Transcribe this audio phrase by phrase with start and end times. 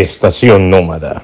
[0.00, 1.22] Estación Nómada.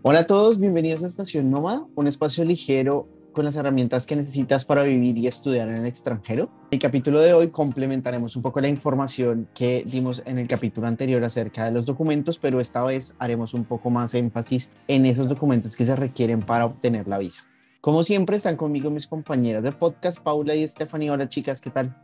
[0.00, 4.64] Hola a todos, bienvenidos a Estación Nómada, un espacio ligero con las herramientas que necesitas
[4.64, 6.50] para vivir y estudiar en el extranjero.
[6.70, 10.86] En el capítulo de hoy complementaremos un poco la información que dimos en el capítulo
[10.86, 15.28] anterior acerca de los documentos, pero esta vez haremos un poco más énfasis en esos
[15.28, 17.44] documentos que se requieren para obtener la visa.
[17.80, 21.10] Como siempre, están conmigo mis compañeras de podcast, Paula y Stephanie.
[21.10, 21.96] Hola chicas, ¿qué tal?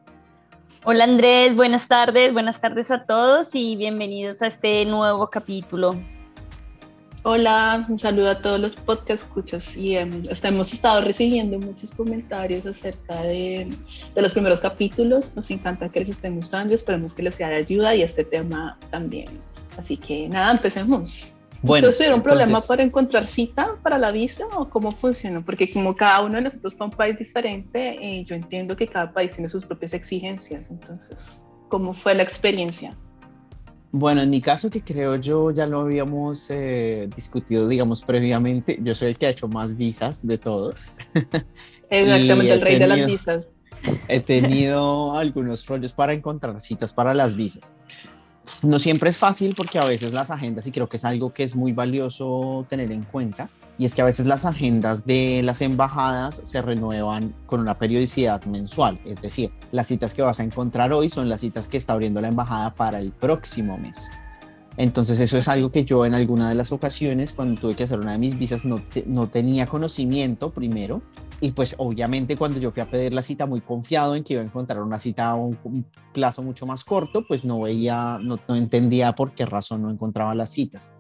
[0.84, 5.94] Hola Andrés, buenas tardes, buenas tardes a todos y bienvenidos a este nuevo capítulo.
[7.30, 12.64] Hola, un saludo a todos los podcast escuchas y em, hemos estado recibiendo muchos comentarios
[12.64, 13.68] acerca de,
[14.14, 15.36] de, los primeros capítulos.
[15.36, 18.78] Nos encanta que les estén gustando esperemos que les sea de ayuda y este tema
[18.90, 19.28] también.
[19.76, 21.36] Así que nada, empecemos.
[21.60, 22.38] Bueno, ¿Ustedes tuvieron entonces...
[22.38, 25.44] problema para encontrar cita para la visa o cómo funciona?
[25.44, 29.12] Porque como cada uno de nosotros fue un país diferente, eh, yo entiendo que cada
[29.12, 30.70] país tiene sus propias exigencias.
[30.70, 32.96] Entonces, ¿cómo fue la experiencia?
[33.90, 38.94] Bueno, en mi caso, que creo yo ya lo habíamos eh, discutido, digamos, previamente, yo
[38.94, 40.96] soy el que ha hecho más visas de todos.
[41.90, 43.48] Exactamente, el rey de las visas.
[44.08, 47.74] He tenido algunos rollos para encontrar citas para las visas.
[48.62, 51.44] No siempre es fácil porque a veces las agendas, y creo que es algo que
[51.44, 55.62] es muy valioso tener en cuenta, y es que a veces las agendas de las
[55.62, 60.92] embajadas se renuevan con una periodicidad mensual, es decir, las citas que vas a encontrar
[60.92, 64.10] hoy son las citas que está abriendo la embajada para el próximo mes.
[64.76, 67.98] Entonces eso es algo que yo en alguna de las ocasiones cuando tuve que hacer
[67.98, 71.02] una de mis visas no, no tenía conocimiento primero
[71.40, 74.42] y pues obviamente cuando yo fui a pedir la cita muy confiado en que iba
[74.42, 78.38] a encontrar una cita a un, un plazo mucho más corto, pues no veía, no,
[78.46, 80.92] no entendía por qué razón no encontraba las citas.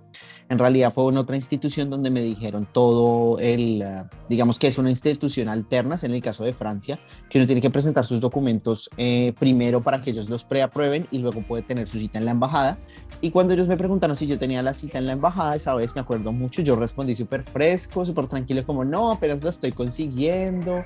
[0.50, 4.78] En realidad fue en otra institución donde me dijeron todo el, uh, digamos que es
[4.78, 8.88] una institución alterna, en el caso de Francia, que uno tiene que presentar sus documentos
[8.96, 12.30] eh, primero para que ellos los preaprueben y luego puede tener su cita en la
[12.30, 12.78] embajada.
[13.20, 15.94] Y cuando ellos me preguntaron si yo tenía la cita en la embajada, esa vez
[15.94, 20.82] me acuerdo mucho, yo respondí súper fresco, súper tranquilo, como no, apenas la estoy consiguiendo.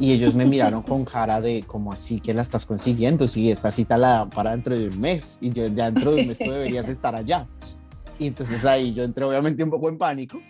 [0.00, 3.26] Y ellos me miraron con cara de, como así que la estás consiguiendo?
[3.26, 6.22] Si esta cita la dan para dentro de un mes y yo ya dentro de
[6.22, 7.48] un mes tú deberías estar allá.
[8.18, 10.40] Y entonces ahí yo entré obviamente un poco en pánico,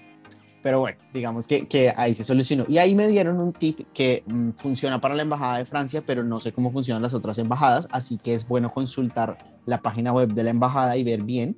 [0.62, 2.65] pero bueno, digamos que, que ahí se solucionó.
[2.69, 6.25] Y ahí me dieron un tip que mmm, funciona para la Embajada de Francia, pero
[6.25, 10.33] no sé cómo funcionan las otras embajadas, así que es bueno consultar la página web
[10.33, 11.57] de la embajada y ver bien,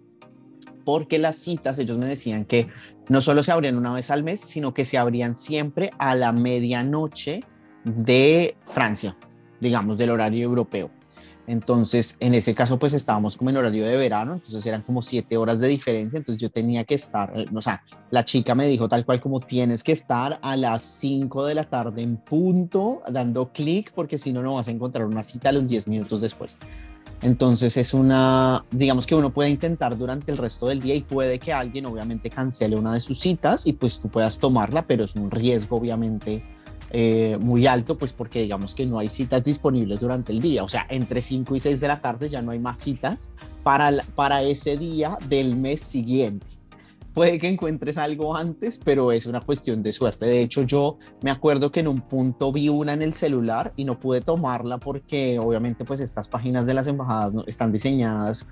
[0.84, 2.66] porque las citas, ellos me decían que
[3.08, 6.32] no solo se abrían una vez al mes, sino que se abrían siempre a la
[6.32, 7.44] medianoche
[7.84, 9.16] de Francia,
[9.60, 10.90] digamos, del horario europeo.
[11.50, 15.36] Entonces, en ese caso, pues estábamos como en horario de verano, entonces eran como siete
[15.36, 19.04] horas de diferencia, entonces yo tenía que estar, o sea, la chica me dijo tal
[19.04, 23.92] cual como tienes que estar a las 5 de la tarde en punto, dando clic,
[23.96, 26.60] porque si no, no vas a encontrar una cita a los 10 minutos después.
[27.20, 31.40] Entonces es una, digamos que uno puede intentar durante el resto del día y puede
[31.40, 35.16] que alguien obviamente cancele una de sus citas y pues tú puedas tomarla, pero es
[35.16, 36.44] un riesgo obviamente
[36.92, 40.68] eh, muy alto, pues porque digamos que no hay citas disponibles durante el día, o
[40.68, 44.42] sea, entre 5 y 6 de la tarde ya no hay más citas para, para
[44.42, 46.46] ese día del mes siguiente.
[47.14, 50.26] Puede que encuentres algo antes, pero es una cuestión de suerte.
[50.26, 53.84] De hecho, yo me acuerdo que en un punto vi una en el celular y
[53.84, 58.46] no pude tomarla porque obviamente pues estas páginas de las embajadas no, están diseñadas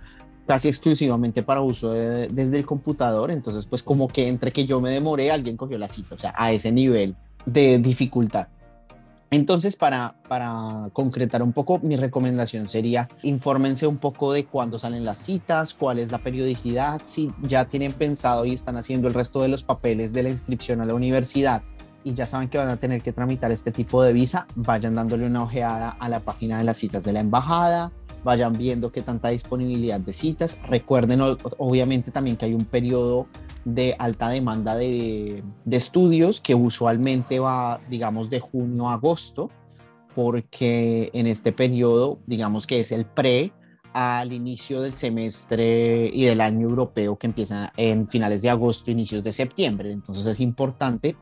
[0.46, 3.30] casi exclusivamente para uso de, desde el computador.
[3.30, 6.34] Entonces, pues como que entre que yo me demoré, alguien cogió la cita, o sea,
[6.36, 7.16] a ese nivel
[7.52, 8.48] de dificultad.
[9.30, 15.04] Entonces, para, para concretar un poco, mi recomendación sería infórmense un poco de cuándo salen
[15.04, 19.42] las citas, cuál es la periodicidad, si ya tienen pensado y están haciendo el resto
[19.42, 21.62] de los papeles de la inscripción a la universidad
[22.04, 25.26] y ya saben que van a tener que tramitar este tipo de visa, vayan dándole
[25.26, 27.92] una ojeada a la página de las citas de la embajada,
[28.24, 30.58] vayan viendo qué tanta disponibilidad de citas.
[30.66, 31.20] Recuerden
[31.58, 33.26] obviamente también que hay un periodo
[33.64, 39.50] de alta demanda de, de, estudios que usualmente va, digamos, de junio a agosto,
[40.14, 43.52] porque en este periodo, digamos que es el pre
[43.92, 49.22] al inicio del semestre y del año europeo que empieza en finales de agosto, inicios
[49.22, 49.92] de septiembre.
[49.92, 51.16] Entonces es importante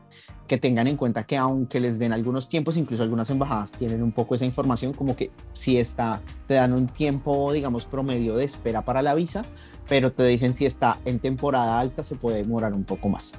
[0.47, 4.11] que tengan en cuenta que aunque les den algunos tiempos, incluso algunas embajadas tienen un
[4.11, 8.83] poco esa información, como que si está, te dan un tiempo, digamos, promedio de espera
[8.83, 9.43] para la visa,
[9.87, 13.35] pero te dicen si está en temporada alta se puede demorar un poco más.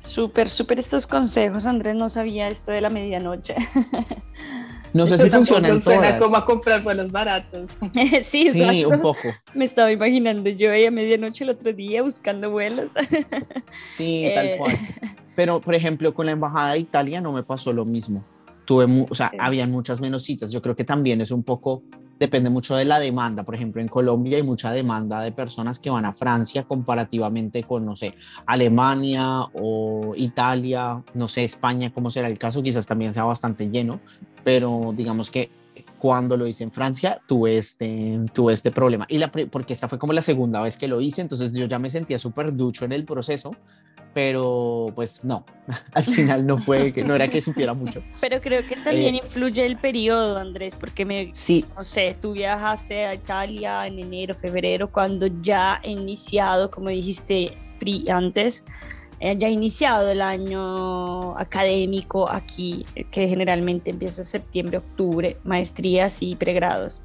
[0.00, 3.56] Súper, súper estos consejos, Andrés, no sabía esto de la medianoche.
[4.92, 6.20] No sé si funciona en todas.
[6.20, 7.78] como a comprar vuelos baratos.
[8.22, 9.28] sí, sí un poco.
[9.54, 12.92] Me estaba imaginando yo ahí a medianoche el otro día buscando vuelos.
[13.84, 14.78] Sí, tal cual.
[15.34, 18.24] Pero, por ejemplo, con la Embajada de Italia no me pasó lo mismo.
[18.64, 20.50] Tuve, o sea, había muchas menos citas.
[20.50, 21.82] Yo creo que también es un poco,
[22.18, 23.44] depende mucho de la demanda.
[23.44, 27.84] Por ejemplo, en Colombia hay mucha demanda de personas que van a Francia comparativamente con,
[27.86, 28.14] no sé,
[28.46, 34.00] Alemania o Italia, no sé, España, como será el caso, quizás también sea bastante lleno,
[34.44, 35.50] pero digamos que
[35.98, 39.06] cuando lo hice en Francia tuve este, tuve este problema.
[39.08, 41.78] Y la, porque esta fue como la segunda vez que lo hice, entonces yo ya
[41.78, 43.54] me sentía súper ducho en el proceso,
[44.14, 45.44] pero pues no,
[45.92, 48.02] al final no fue, que no era que supiera mucho.
[48.20, 51.64] Pero creo que también eh, influye el periodo, Andrés, porque me, sí.
[51.76, 57.52] no sé, tú viajaste a Italia en enero, febrero, cuando ya he iniciado, como dijiste
[58.08, 58.62] antes,
[59.20, 67.02] eh, ya iniciado el año académico aquí, que generalmente empieza septiembre, octubre, maestrías y pregrados.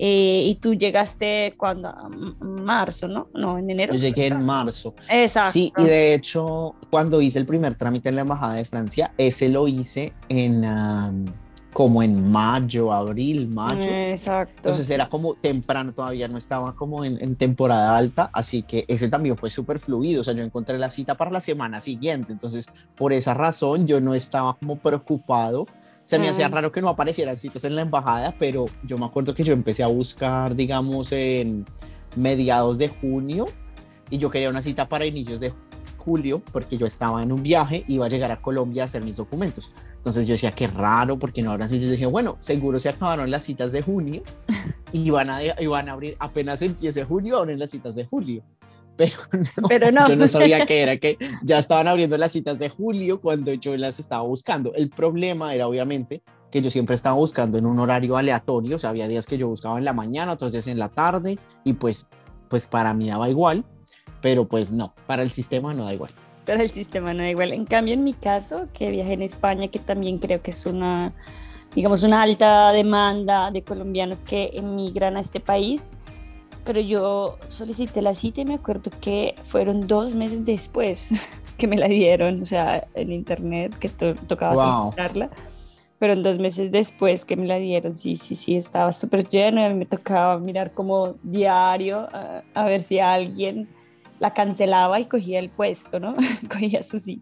[0.00, 1.92] Eh, y tú llegaste cuando,
[2.40, 3.28] marzo, ¿no?
[3.34, 3.92] No, en enero.
[3.92, 4.94] Yo llegué en marzo.
[5.08, 5.50] Exacto.
[5.50, 9.48] Sí, y de hecho, cuando hice el primer trámite en la Embajada de Francia, ese
[9.48, 10.64] lo hice en
[11.72, 13.88] como en mayo, abril, mayo.
[13.88, 14.54] Exacto.
[14.56, 19.36] Entonces era como temprano, todavía no estaba como en, temporada alta, así que ese también
[19.36, 23.12] fue súper fluido, o sea, yo encontré la cita para la semana siguiente, entonces por
[23.12, 25.66] esa razón yo no estaba como preocupado.
[26.04, 29.34] Se me hacía raro que no aparecieran citas en la embajada, pero yo me acuerdo
[29.34, 31.66] que yo empecé a buscar, digamos, en
[32.16, 33.44] mediados de junio
[34.08, 35.52] y yo quería una cita para inicios de
[35.98, 39.16] julio porque yo estaba en un viaje, iba a llegar a Colombia a hacer mis
[39.16, 39.70] documentos.
[40.08, 41.90] Entonces yo decía, qué raro, porque no habrán citas.
[41.90, 44.22] Dije, bueno, seguro se acabaron las citas de junio
[44.92, 48.42] y van a, y van a abrir, apenas empiece junio, abren las citas de julio.
[48.96, 49.12] Pero
[49.56, 52.68] no, Pero no, yo no sabía que era que ya estaban abriendo las citas de
[52.68, 54.72] julio cuando yo las estaba buscando.
[54.74, 58.90] El problema era obviamente que yo siempre estaba buscando en un horario aleatorio, o sea,
[58.90, 62.06] había días que yo buscaba en la mañana, otros días en la tarde, y pues,
[62.48, 63.66] pues para mí daba igual,
[64.22, 66.12] pero pues no, para el sistema no da igual
[66.48, 67.52] pero el sistema no da igual.
[67.52, 71.12] En cambio, en mi caso, que viajé en España, que también creo que es una,
[71.74, 75.82] digamos, una alta demanda de colombianos que emigran a este país,
[76.64, 81.10] pero yo solicité la cita y me acuerdo que fueron dos meses después
[81.58, 85.28] que me la dieron, o sea, en internet, que tocaba solicitarla.
[85.98, 89.64] Fueron dos meses después que me la dieron, sí, sí, sí, estaba súper lleno y
[89.64, 92.08] a mí me tocaba mirar como diario
[92.54, 93.68] a ver si alguien
[94.18, 96.14] la cancelaba y cogía el puesto, ¿no?
[96.50, 97.20] cogía su sí.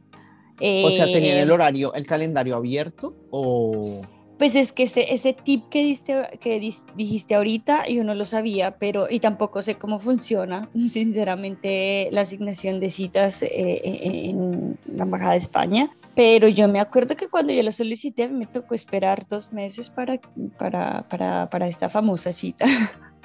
[0.60, 4.02] o sea, ¿tenían el eh, horario, el calendario abierto o...?
[4.38, 8.76] Pues es que ese, ese tip que, diste, que dijiste ahorita yo no lo sabía,
[8.78, 15.04] pero y tampoco sé cómo funciona, sinceramente, la asignación de citas eh, eh, en la
[15.04, 15.90] Embajada de España.
[16.14, 20.20] Pero yo me acuerdo que cuando yo lo solicité me tocó esperar dos meses para,
[20.58, 22.66] para, para, para esta famosa cita.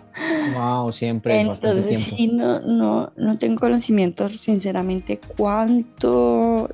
[0.54, 2.16] Wow, siempre bastante tiempo.
[2.16, 6.70] Sí, no, no, no tengo conocimiento, sinceramente, cuánto,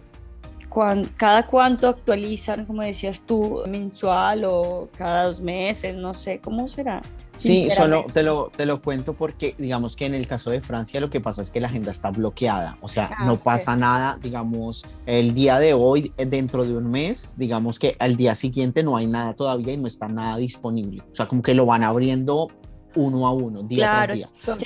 [1.16, 7.02] cada cuánto actualizan, como decías tú, mensual o cada dos meses, no sé, ¿cómo será?
[7.36, 11.00] Sí, solo te lo, te lo cuento porque digamos que en el caso de Francia
[11.00, 14.20] lo que pasa es que la agenda está bloqueada, o sea, ah, no pasa nada,
[14.22, 18.84] digamos, el día de hoy, eh, dentro de un mes, digamos que al día siguiente
[18.84, 21.84] no hay nada todavía y no está nada disponible, o sea, como que lo van
[21.84, 22.50] abriendo
[22.98, 24.30] uno a uno, día tras día.
[24.34, 24.60] Son,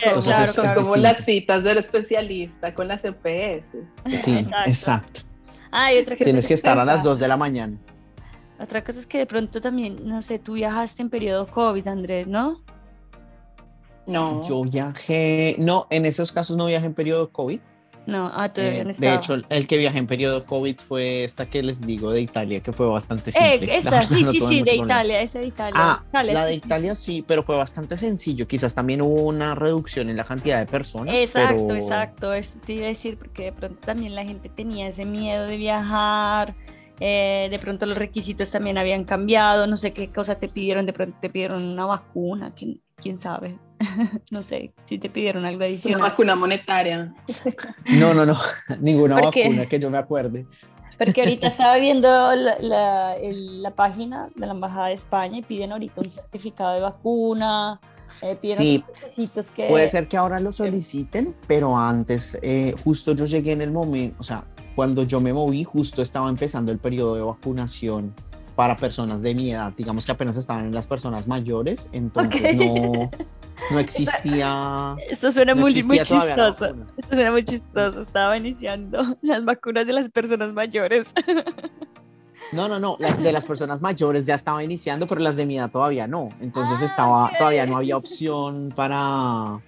[0.73, 3.77] como las citas del especialista con las EPS.
[4.15, 5.21] Sí, exacto.
[6.17, 7.77] Tienes que estar a las 2 de la mañana.
[8.59, 12.27] Otra cosa es que de pronto también, no sé, tú viajaste en periodo COVID, Andrés,
[12.27, 12.61] ¿no?
[14.05, 14.47] No.
[14.47, 17.59] Yo viajé, no, en esos casos no viajé en periodo COVID,
[18.05, 21.61] no, ah, todavía eh, De hecho, el que viajé en periodo COVID fue esta que
[21.61, 23.73] les digo de Italia, que fue bastante simple.
[23.73, 25.73] Eh, esta, sí, sí, sí, de Italia, esa de Italia.
[25.75, 28.47] Ah, la de Italia sí, pero fue bastante sencillo.
[28.47, 31.13] Quizás también hubo una reducción en la cantidad de personas.
[31.15, 32.33] Exacto, exacto.
[32.33, 35.57] Eso te iba a decir, porque de pronto también la gente tenía ese miedo de
[35.57, 36.55] viajar.
[36.99, 39.67] Eh, de pronto los requisitos también habían cambiado.
[39.67, 40.85] No sé qué cosa te pidieron.
[40.85, 42.53] De pronto te pidieron una vacuna.
[42.55, 43.57] ¿Quién, quién sabe?
[44.31, 45.99] no sé si te pidieron algo adicional.
[45.99, 47.13] Una vacuna monetaria.
[47.99, 48.37] No, no, no,
[48.79, 50.45] ninguna vacuna que yo me acuerde.
[50.97, 56.01] Porque ahorita estaba viendo la, la, página de la Embajada de España y piden ahorita
[56.01, 57.79] un certificado de vacuna.
[58.21, 58.83] Eh, sí,
[59.55, 59.67] que...
[59.67, 64.15] puede ser que ahora lo soliciten, pero antes, eh, justo yo llegué en el momento,
[64.19, 64.43] o sea,
[64.75, 68.13] cuando yo me moví, justo estaba empezando el periodo de vacunación
[68.55, 73.09] para personas de mi edad, digamos que apenas estaban en las personas mayores, entonces no,
[73.71, 74.95] no existía.
[75.09, 76.65] Esto suena muy, muy chistoso.
[76.97, 78.01] Esto suena muy chistoso.
[78.01, 81.07] Estaba iniciando las vacunas de las personas mayores.
[82.51, 85.57] No, no, no, las de las personas mayores ya estaba iniciando, pero las de mi
[85.57, 86.29] edad todavía no.
[86.41, 89.61] Entonces ah, estaba, todavía no había opción para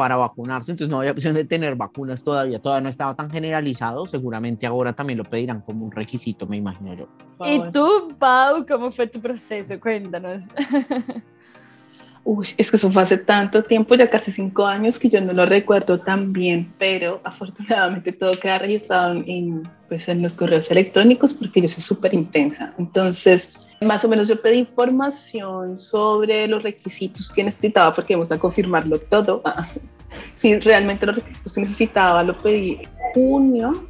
[0.00, 4.06] para vacunarse, entonces no había opción de tener vacunas todavía, todavía no estaba tan generalizado,
[4.06, 7.06] seguramente ahora también lo pedirán como un requisito, me imagino yo.
[7.44, 9.78] ¿Y tú, Pau, cómo fue tu proceso?
[9.78, 10.44] Cuéntanos.
[12.22, 15.32] Uy, es que eso fue hace tanto tiempo, ya casi cinco años, que yo no
[15.32, 21.32] lo recuerdo tan bien, pero afortunadamente todo queda registrado en, pues, en los correos electrónicos
[21.32, 22.74] porque yo soy súper intensa.
[22.78, 28.38] Entonces, más o menos yo pedí información sobre los requisitos que necesitaba porque vamos a
[28.38, 29.42] confirmarlo todo.
[30.34, 33.88] si realmente los requisitos que necesitaba lo pedí en junio.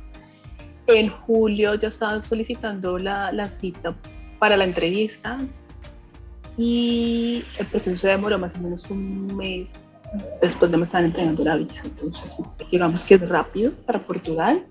[0.86, 3.94] En julio ya estaba solicitando la cita
[4.38, 5.38] para la entrevista
[6.56, 9.70] y el proceso se demoró más o menos un mes
[10.40, 11.82] después de me estar entregando la visa.
[11.84, 12.36] Entonces,
[12.70, 14.66] digamos que es rápido para Portugal.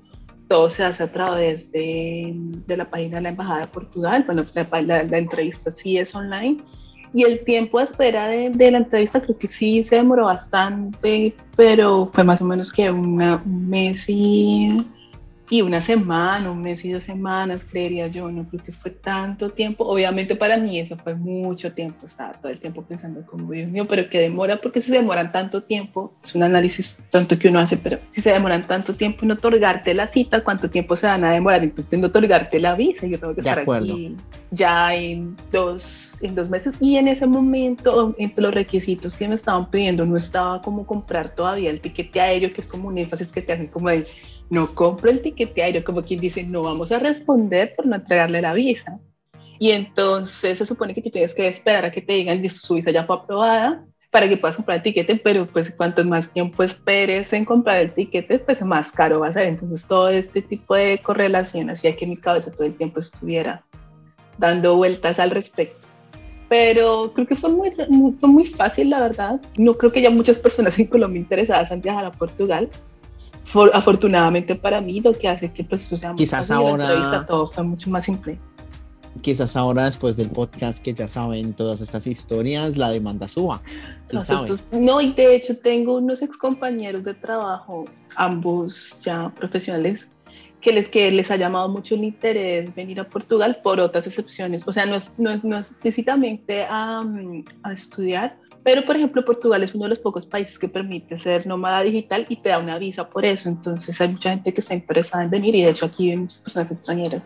[0.47, 4.23] Todo se hace a través de, de la página de la Embajada de Portugal.
[4.25, 6.57] Bueno, la, la, entrevista sí es online.
[7.13, 11.35] Y el tiempo de espera de, de, la entrevista creo que sí se demoró bastante,
[11.55, 14.85] pero fue más o menos que una, un mes y
[15.49, 19.49] y una semana, un mes y dos semanas, creería yo, no creo que fue tanto
[19.49, 19.83] tiempo.
[19.85, 23.85] Obviamente para mí eso fue mucho tiempo, estaba todo el tiempo pensando como Dios mío,
[23.87, 27.59] pero que demora, porque si se demoran tanto tiempo, es un análisis tanto que uno
[27.59, 31.23] hace, pero si se demoran tanto tiempo en otorgarte la cita, ¿cuánto tiempo se van
[31.23, 33.07] a demorar entonces en otorgarte la visa?
[33.07, 34.15] Yo tengo que estar aquí
[34.51, 39.35] ya en dos en dos meses y en ese momento entre los requisitos que me
[39.35, 43.31] estaban pidiendo no estaba como comprar todavía el tiquete aéreo que es como un énfasis
[43.31, 44.05] que te hacen como de
[44.49, 48.41] no compro el tiquete aéreo como quien dice no vamos a responder por no entregarle
[48.41, 48.99] la visa
[49.59, 52.75] y entonces se supone que tú tienes que esperar a que te digan que su
[52.75, 56.63] visa ya fue aprobada para que puedas comprar el tiquete, pero pues cuanto más tiempo
[56.63, 59.47] esperes en comprar el tiquete, pues más caro va a ser.
[59.47, 63.63] Entonces todo este tipo de correlación hacía que mi cabeza todo el tiempo estuviera
[64.39, 65.78] dando vueltas al respecto
[66.49, 67.71] pero creo que fue muy,
[68.19, 69.39] fue muy fácil, la verdad.
[69.55, 72.67] No creo que haya muchas personas en Colombia interesadas en viajar a Portugal.
[73.43, 77.63] For, afortunadamente para mí, lo que hace que el proceso sea Quizás ahora, todo fue
[77.63, 78.39] mucho más simple.
[79.21, 83.61] Quizás ahora, después del podcast, que ya saben todas estas historias, la demanda suba.
[84.71, 90.09] no, y de hecho tengo unos ex compañeros de trabajo, ambos ya profesionales,
[90.61, 94.67] que les, que les ha llamado mucho el interés venir a Portugal por otras excepciones.
[94.67, 97.03] O sea, no es, no es, no es explícitamente a,
[97.63, 101.47] a, estudiar, pero por ejemplo Portugal es uno de los pocos países que permite ser
[101.47, 103.47] nómada digital y te da una visa por eso.
[103.47, 106.41] Entonces hay mucha gente que está interesada en venir y de hecho aquí hay muchas
[106.41, 107.23] personas extranjeras.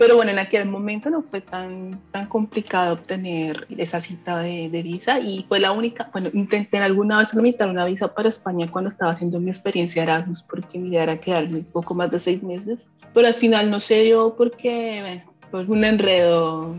[0.00, 4.82] Pero bueno, en aquel momento no fue tan, tan complicado obtener esa cita de, de,
[4.82, 8.88] visa y fue la única, bueno, intenté alguna vez tramitar una visa para España cuando
[8.88, 12.42] estaba haciendo mi experiencia Erasmus porque mi idea era quedarme un poco más de seis
[12.42, 16.74] meses, pero al final no se dio porque bueno, fue un enredo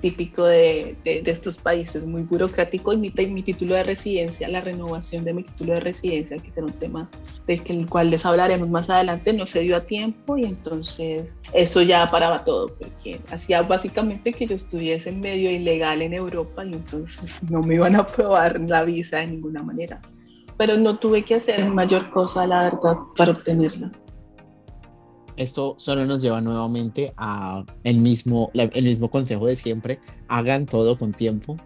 [0.00, 5.24] típico de, de, estos países, muy burocrático, y mi, mi, título de residencia, la renovación
[5.24, 7.08] de mi título de residencia, que será un tema
[7.46, 11.82] del el cual les hablaremos más adelante, no se dio a tiempo y entonces eso
[11.82, 16.74] ya paraba todo, porque hacía básicamente que yo estuviese en medio ilegal en Europa y
[16.74, 20.00] entonces no me iban a aprobar la visa de ninguna manera.
[20.58, 23.92] Pero no tuve que hacer mayor cosa, la verdad, para obtenerla
[25.36, 30.98] esto solo nos lleva nuevamente a el mismo, el mismo consejo de siempre, hagan todo
[30.98, 31.56] con tiempo.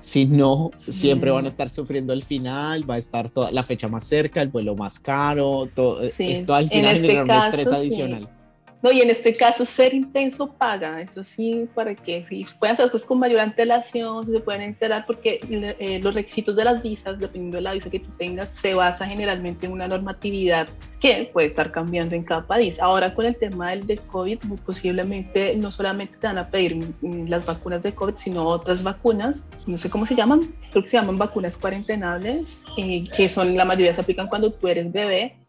[0.00, 3.86] Si no, siempre van a estar sufriendo el final, va a estar toda la fecha
[3.86, 8.39] más cerca, el vuelo más caro, todo esto al final este un estrés adicional.
[8.82, 12.90] No, y en este caso ser intenso paga, eso sí, para que si puedan hacer
[12.90, 17.56] cosas con mayor antelación, se pueden enterar, porque eh, los requisitos de las visas, dependiendo
[17.56, 20.66] de la visa que tú tengas, se basa generalmente en una normatividad
[20.98, 22.80] que puede estar cambiando en cada país.
[22.80, 26.82] Ahora con el tema del de COVID, muy posiblemente no solamente te van a pedir
[27.02, 30.96] las vacunas de COVID, sino otras vacunas, no sé cómo se llaman, creo que se
[30.96, 35.39] llaman vacunas cuarentenables, eh, que son la mayoría se aplican cuando tú eres bebé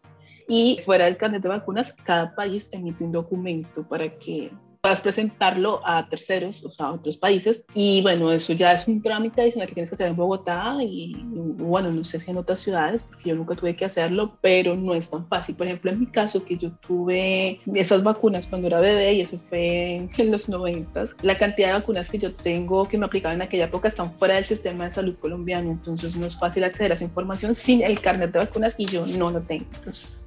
[0.48, 4.50] y fuera del carnet de vacunas, cada país emite un documento para que
[4.82, 7.64] puedas presentarlo a terceros, o sea, a otros países.
[7.72, 11.14] Y bueno, eso ya es un trámite adicional que tienes que hacer en Bogotá y
[11.22, 14.92] bueno, no sé si en otras ciudades, porque yo nunca tuve que hacerlo, pero no
[14.92, 15.54] es tan fácil.
[15.54, 19.38] Por ejemplo, en mi caso, que yo tuve esas vacunas cuando era bebé y eso
[19.38, 23.42] fue en los 90, la cantidad de vacunas que yo tengo que me aplicaban en
[23.42, 26.96] aquella época están fuera del sistema de salud colombiano, entonces no es fácil acceder a
[26.96, 29.66] esa información sin el carnet de vacunas y yo no lo tengo.
[29.76, 30.21] Entonces,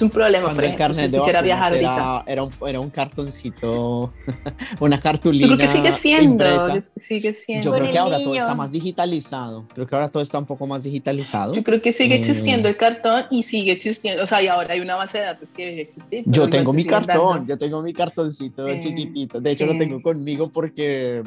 [0.00, 0.44] es un problema.
[0.46, 4.12] Cuando el carnet de viajar era, era, un, era un cartoncito,
[4.80, 5.46] una cartulina.
[5.46, 6.82] Yo creo que sigue siendo.
[7.06, 7.64] Sigue siendo.
[7.64, 9.66] Yo creo que ahora todo está más digitalizado.
[9.74, 11.54] Creo que ahora todo está un poco más digitalizado.
[11.54, 14.22] Yo creo que sigue eh, existiendo el cartón y sigue existiendo.
[14.24, 16.22] O sea, y ahora hay una base de datos que debe existir.
[16.26, 19.40] Yo tengo mi cartón, yo tengo mi cartoncito eh, chiquitito.
[19.40, 21.22] De hecho, lo tengo conmigo porque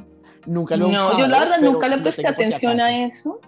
[0.48, 3.40] nunca lo he No, yo la verdad nunca le presté atención a eso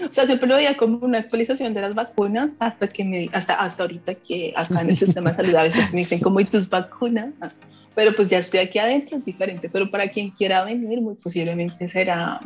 [0.10, 3.54] O sea, siempre lo veía como una actualización de las vacunas hasta que me, hasta,
[3.54, 6.44] hasta ahorita que acá en el sistema de salud a veces me dicen como, ¿y
[6.44, 7.36] tus vacunas?
[7.40, 7.50] Ah,
[7.94, 9.68] pero pues ya estoy aquí adentro, es diferente.
[9.68, 12.40] Pero para quien quiera venir, muy posiblemente será,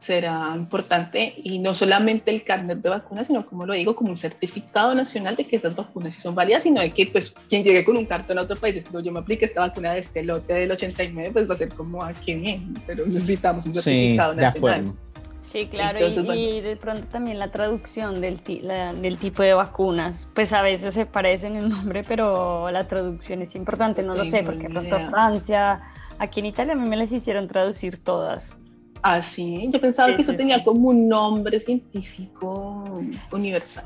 [0.00, 4.18] será importante y no solamente el carnet de vacunas, sino como lo digo, como un
[4.18, 7.84] certificado nacional de que esas vacunas sí son válidas, sino de que pues quien llegue
[7.84, 10.52] con un cartón a otro país diciendo yo me apliqué esta vacuna de este lote
[10.52, 14.40] del 89, pues va a ser como, ah, qué bien, pero necesitamos un certificado sí,
[14.40, 14.52] nacional.
[14.52, 15.05] De acuerdo.
[15.46, 16.00] Sí, claro,
[16.34, 21.06] y, de pronto también la traducción del, del tipo de vacunas, pues a veces se
[21.06, 25.80] parecen el nombre, pero la traducción es importante, no lo sé, porque pronto Francia,
[26.18, 28.52] aquí en Italia a mí me las hicieron traducir todas.
[29.02, 33.00] Ah, sí, yo pensaba que eso tenía como un nombre científico
[33.30, 33.84] universal.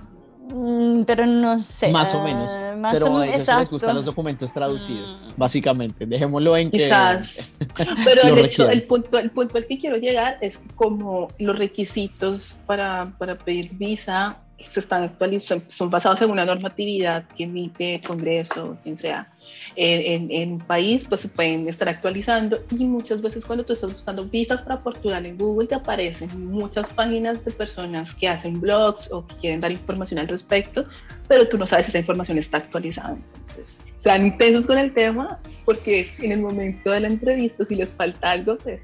[0.52, 1.88] Mm, pero no sé.
[1.90, 2.52] Más o menos.
[2.58, 5.38] Ah, más pero o a ellos les gustan los documentos traducidos, Mm.
[5.38, 6.06] básicamente.
[6.06, 6.78] Dejémoslo en que.
[6.78, 7.54] Quizás.
[8.04, 11.56] Pero el, hecho, el, punto, el punto al que quiero llegar es que como los
[11.58, 17.96] requisitos para, para pedir visa se están actualizando, son basados en una normatividad que emite
[17.96, 19.32] el Congreso, quien sea,
[19.76, 23.92] en, en, en país, pues se pueden estar actualizando y muchas veces cuando tú estás
[23.92, 29.10] buscando visas para Portugal en Google te aparecen muchas páginas de personas que hacen blogs
[29.12, 30.86] o que quieren dar información al respecto,
[31.28, 33.16] pero tú no sabes si esa información está actualizada.
[33.16, 37.92] Entonces, sean intensos con el tema porque en el momento de la entrevista, si les
[37.92, 38.80] falta algo, pues,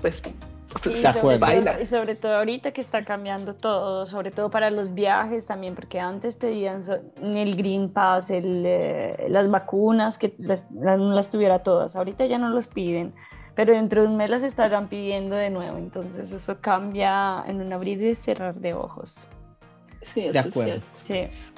[0.00, 0.22] pues
[0.80, 1.38] Sí, sobre
[1.70, 5.74] todo- y sobre todo ahorita que está cambiando todo, sobre todo para los viajes también,
[5.74, 6.82] porque antes pedían
[7.22, 11.94] el Green Pass, el, eh, las vacunas, que las, las, no las tuviera todas.
[11.96, 13.12] Ahorita ya no los piden,
[13.54, 15.76] pero dentro de un mes las estarán pidiendo de nuevo.
[15.76, 19.28] Entonces eso cambia en un abrir y cerrar de ojos.
[20.00, 20.82] sí, eso De es acuerdo.
[20.94, 21.30] cierto.
[21.30, 21.48] Sí.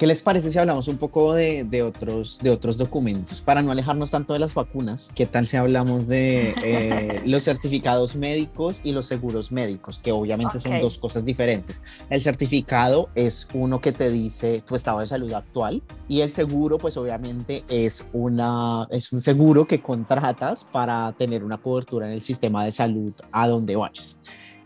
[0.00, 3.42] ¿Qué les parece si hablamos un poco de, de otros, de otros documentos?
[3.42, 8.16] Para no alejarnos tanto de las vacunas, ¿qué tal si hablamos de eh, los certificados
[8.16, 9.98] médicos y los seguros médicos?
[9.98, 10.80] Que obviamente son Ok.
[10.80, 11.82] dos cosas diferentes.
[12.08, 16.78] El certificado es uno que te dice tu estado de salud actual y el seguro,
[16.78, 22.22] pues obviamente es, una, es un seguro que contratas para tener una cobertura en el
[22.22, 24.18] sistema de salud a donde vayas.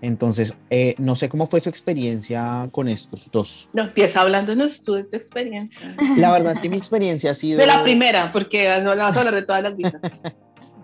[0.04, 3.70] Entonces, eh, no sé cómo fue su experiencia con estos dos.
[3.72, 5.96] No, empieza hablándonos tú de tu experiencia.
[6.18, 7.58] La verdad es que mi experiencia ha sido...
[7.58, 10.00] De la primera, porque no vas a hablar de todas las visas.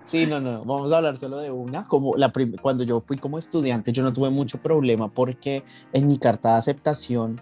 [0.02, 1.85] Sí, no, no, vamos a hablar solo de una.
[1.85, 6.18] Como la cuando yo fui como estudiante, yo no tuve mucho problema porque en mi
[6.18, 7.40] carta de aceptación,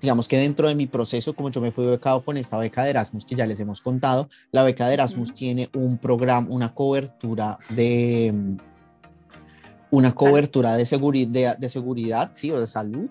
[0.00, 2.90] digamos que dentro de mi proceso, como yo me fui becado con esta beca de
[2.90, 7.58] Erasmus que ya les hemos contado, la beca de Erasmus tiene un programa, una cobertura
[7.68, 8.32] de
[9.90, 13.08] una cobertura de, seguri- de, de seguridad, sí, o de salud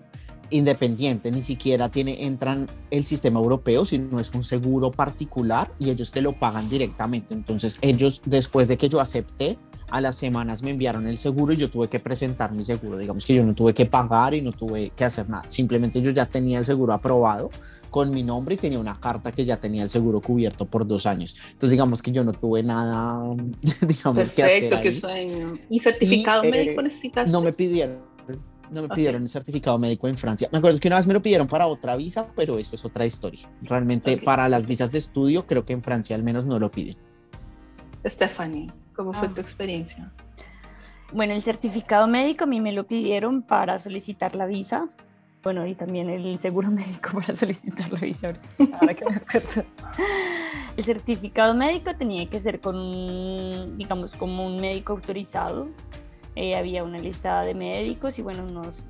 [0.50, 6.12] independiente, ni siquiera tiene, entran el sistema europeo, sino es un seguro particular y ellos
[6.12, 7.34] te lo pagan directamente.
[7.34, 9.58] Entonces ellos, después de que yo acepté,
[9.90, 12.98] a las semanas me enviaron el seguro y yo tuve que presentar mi seguro.
[12.98, 15.44] Digamos que yo no tuve que pagar y no tuve que hacer nada.
[15.48, 17.50] Simplemente yo ya tenía el seguro aprobado
[17.90, 21.06] con mi nombre y tenía una carta que ya tenía el seguro cubierto por dos
[21.06, 21.36] años.
[21.46, 23.22] Entonces digamos que yo no tuve nada,
[23.80, 25.58] digamos, que hacer Perfecto, qué sueño.
[25.70, 27.30] ¿Y certificado Y, eh, médico necesitas?
[27.30, 27.98] No me pidieron,
[28.70, 28.94] no me Ok.
[28.94, 30.48] pidieron el certificado médico en Francia.
[30.52, 33.06] Me acuerdo que una vez me lo pidieron para otra visa, pero eso es otra
[33.06, 33.48] historia.
[33.62, 36.96] Realmente para las visas de estudio creo que en Francia al menos no lo piden.
[38.06, 39.34] Stephanie, ¿cómo fue Ah.
[39.34, 40.12] tu experiencia?
[41.12, 44.88] Bueno, el certificado médico a mí me lo pidieron para solicitar la visa.
[45.46, 48.32] Bueno, y también el seguro médico para solicitar la visa.
[48.80, 49.62] ahora- que me acuerdo.
[50.76, 55.68] El certificado médico tenía que ser con, un, digamos, como un médico autorizado.
[56.34, 58.84] Eh, había una lista de médicos y bueno, nos,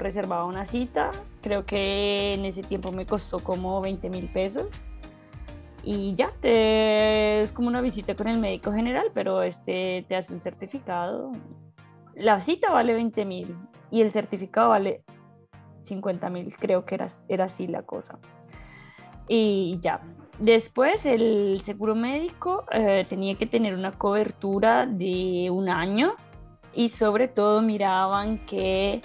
[0.00, 1.12] reservaba una cita.
[1.40, 4.66] Creo que en ese tiempo me costó como 20 mil pesos.
[5.84, 10.32] Y ya, te- es como una visita con el médico general, pero este te hace
[10.32, 11.30] un certificado.
[12.16, 13.54] La cita vale 20 mil
[13.92, 15.02] y el certificado vale
[15.86, 18.18] 50 mil, creo que era, era así la cosa.
[19.28, 20.02] Y ya,
[20.38, 26.14] después el seguro médico eh, tenía que tener una cobertura de un año
[26.74, 29.02] y sobre todo miraban que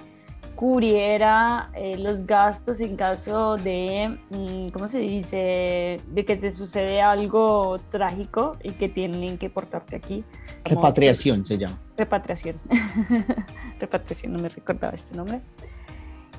[0.55, 7.01] cubriera eh, los gastos en caso de, mm, ¿cómo se dice?, de que te sucede
[7.01, 10.23] algo trágico y que tienen que portarte aquí.
[10.65, 11.79] Repatriación se llama.
[11.97, 12.57] Repatriación.
[13.79, 15.41] Repatriación, no me recordaba este nombre.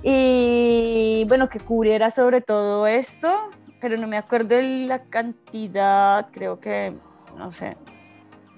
[0.03, 3.29] Y bueno, que cubriera sobre todo esto,
[3.81, 6.93] pero no me acuerdo de la cantidad, creo que,
[7.39, 7.77] no sé,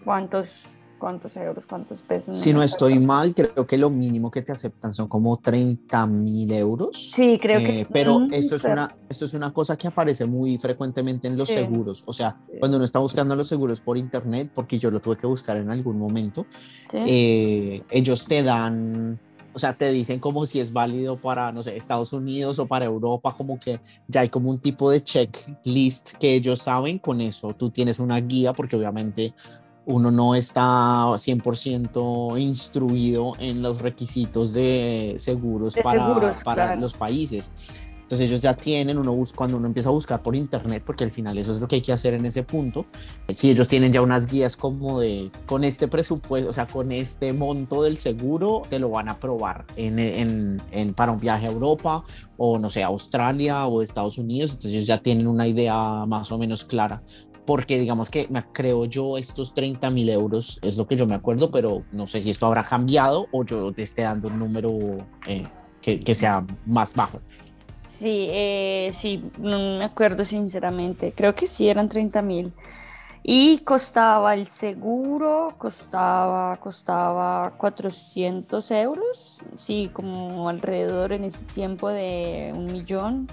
[0.04, 0.64] cuántos,
[0.98, 2.38] cuántos euros, cuántos pesos.
[2.38, 6.50] Si no estoy mal, creo que lo mínimo que te aceptan son como 30 mil
[6.52, 7.10] euros.
[7.14, 9.86] Sí, creo que Eh, pero Mm, esto es, pero- una, esto es una cosa que
[9.88, 11.54] aparece muy frecuentemente en los Sí.
[11.56, 12.04] seguros.
[12.06, 12.56] O sea, Sí.
[12.58, 15.70] cuando uno está buscando los seguros por internet, porque yo lo tuve que buscar en
[15.70, 16.46] algún momento,
[16.90, 16.98] Sí.
[17.06, 19.20] eh, ellos te dan
[19.54, 22.84] o sea, te dicen como si es válido para, no sé, Estados Unidos o para
[22.84, 27.54] Europa, como que ya hay como un tipo de checklist que ellos saben con eso.
[27.54, 29.32] Tú tienes una guía porque obviamente
[29.86, 37.52] uno no está 100% instruido en los requisitos de seguros para, para los países.
[38.04, 41.10] Entonces ellos ya tienen, uno busca, cuando uno empieza a buscar por internet, porque al
[41.10, 42.84] final eso es lo que hay que hacer en ese punto,
[43.32, 47.32] si ellos tienen ya unas guías como de, con este presupuesto, o sea, con este
[47.32, 51.50] monto del seguro, te lo van a aprobar en, en, en para un viaje a
[51.50, 52.04] Europa
[52.36, 56.64] o no sé, Australia o Estados Unidos, entonces ya tienen una idea más o menos
[56.64, 57.02] clara
[57.46, 61.14] porque digamos que me creo yo estos 30 mil euros es lo que yo me
[61.14, 64.72] acuerdo, pero no sé si esto habrá cambiado o yo te esté dando un número
[65.26, 65.46] eh,
[65.82, 67.20] que, que, sea más bajo.
[67.98, 71.12] Sí, eh, sí, no me acuerdo sinceramente.
[71.16, 72.52] Creo que sí eran 30 mil.
[73.22, 82.52] Y costaba el seguro, costaba, costaba 400 euros, sí, como alrededor en ese tiempo de
[82.54, 83.26] un millón,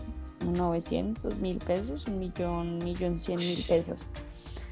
[0.45, 3.99] 900 mil pesos, un millón, millón cien mil pesos.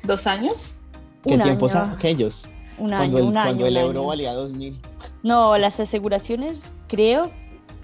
[0.03, 0.77] ¿Dos años?
[1.23, 2.47] ¿Qué tiempos aquellos?
[2.77, 4.79] Un año, cuando el, cuando el euro valía dos mil.
[5.21, 7.29] No, las aseguraciones creo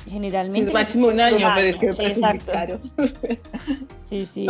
[0.06, 0.68] generalmente.
[0.68, 2.80] Sí, máximo un año, pero es que me parece muy caro.
[4.02, 4.48] sí, sí.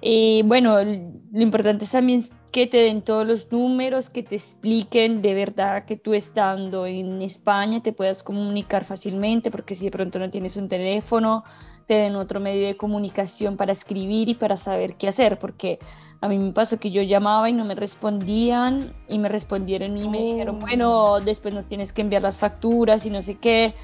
[0.00, 5.20] Y bueno, lo importante es también que te den todos los números, que te expliquen
[5.20, 10.18] de verdad que tú estando en España te puedas comunicar fácilmente, porque si de pronto
[10.18, 11.44] no tienes un teléfono,
[11.86, 15.78] te den otro medio de comunicación para escribir y para saber qué hacer, porque
[16.20, 20.08] a mí me pasó que yo llamaba y no me respondían y me respondieron y
[20.08, 20.60] me dijeron, oh.
[20.60, 23.74] bueno, después nos tienes que enviar las facturas y no sé qué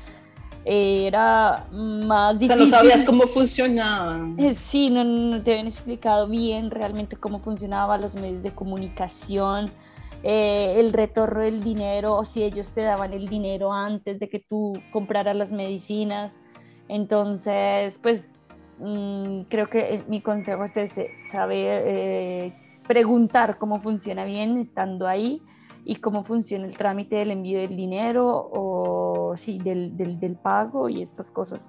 [0.64, 2.62] era más difícil.
[2.62, 4.20] O sea, no sabías cómo funcionaba.
[4.38, 9.70] Eh, sí, no, te habían explicado bien realmente cómo funcionaban los medios de comunicación,
[10.22, 14.38] eh, el retorno del dinero, o si ellos te daban el dinero antes de que
[14.38, 16.36] tú compraras las medicinas.
[16.88, 18.38] Entonces, pues
[18.78, 22.54] mm, creo que mi consejo es ese, saber eh,
[22.86, 25.42] preguntar cómo funciona bien estando ahí
[25.84, 30.88] y cómo funciona el trámite del envío del dinero o sí, del, del, del pago
[30.88, 31.68] y estas cosas.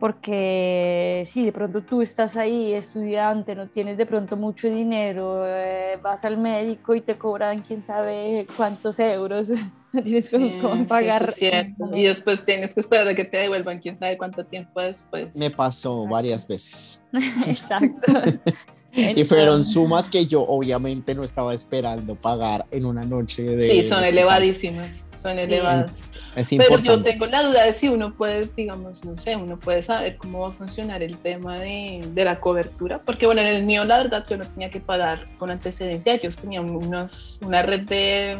[0.00, 5.98] Porque si de pronto tú estás ahí, estudiante, no tienes de pronto mucho dinero, eh,
[6.02, 9.50] vas al médico y te cobran quién sabe cuántos euros,
[9.92, 11.30] no tienes cómo, pagar.
[11.92, 15.36] Y después tienes que esperar a que te devuelvan quién sabe cuánto tiempo después.
[15.36, 17.04] Me pasó varias veces.
[17.46, 18.12] Exacto.
[19.16, 23.68] y fueron sumas que yo obviamente no estaba esperando pagar en una noche de...
[23.68, 26.02] Sí, son elevadísimas, son elevadas.
[26.34, 30.16] Pero yo tengo la duda de si uno puede, digamos, no sé, uno puede saber
[30.16, 33.84] cómo va a funcionar el tema de, de la cobertura, porque bueno, en el mío
[33.84, 38.38] la verdad yo no tenía que pagar con antecedencia, ellos tenían unos, una red de,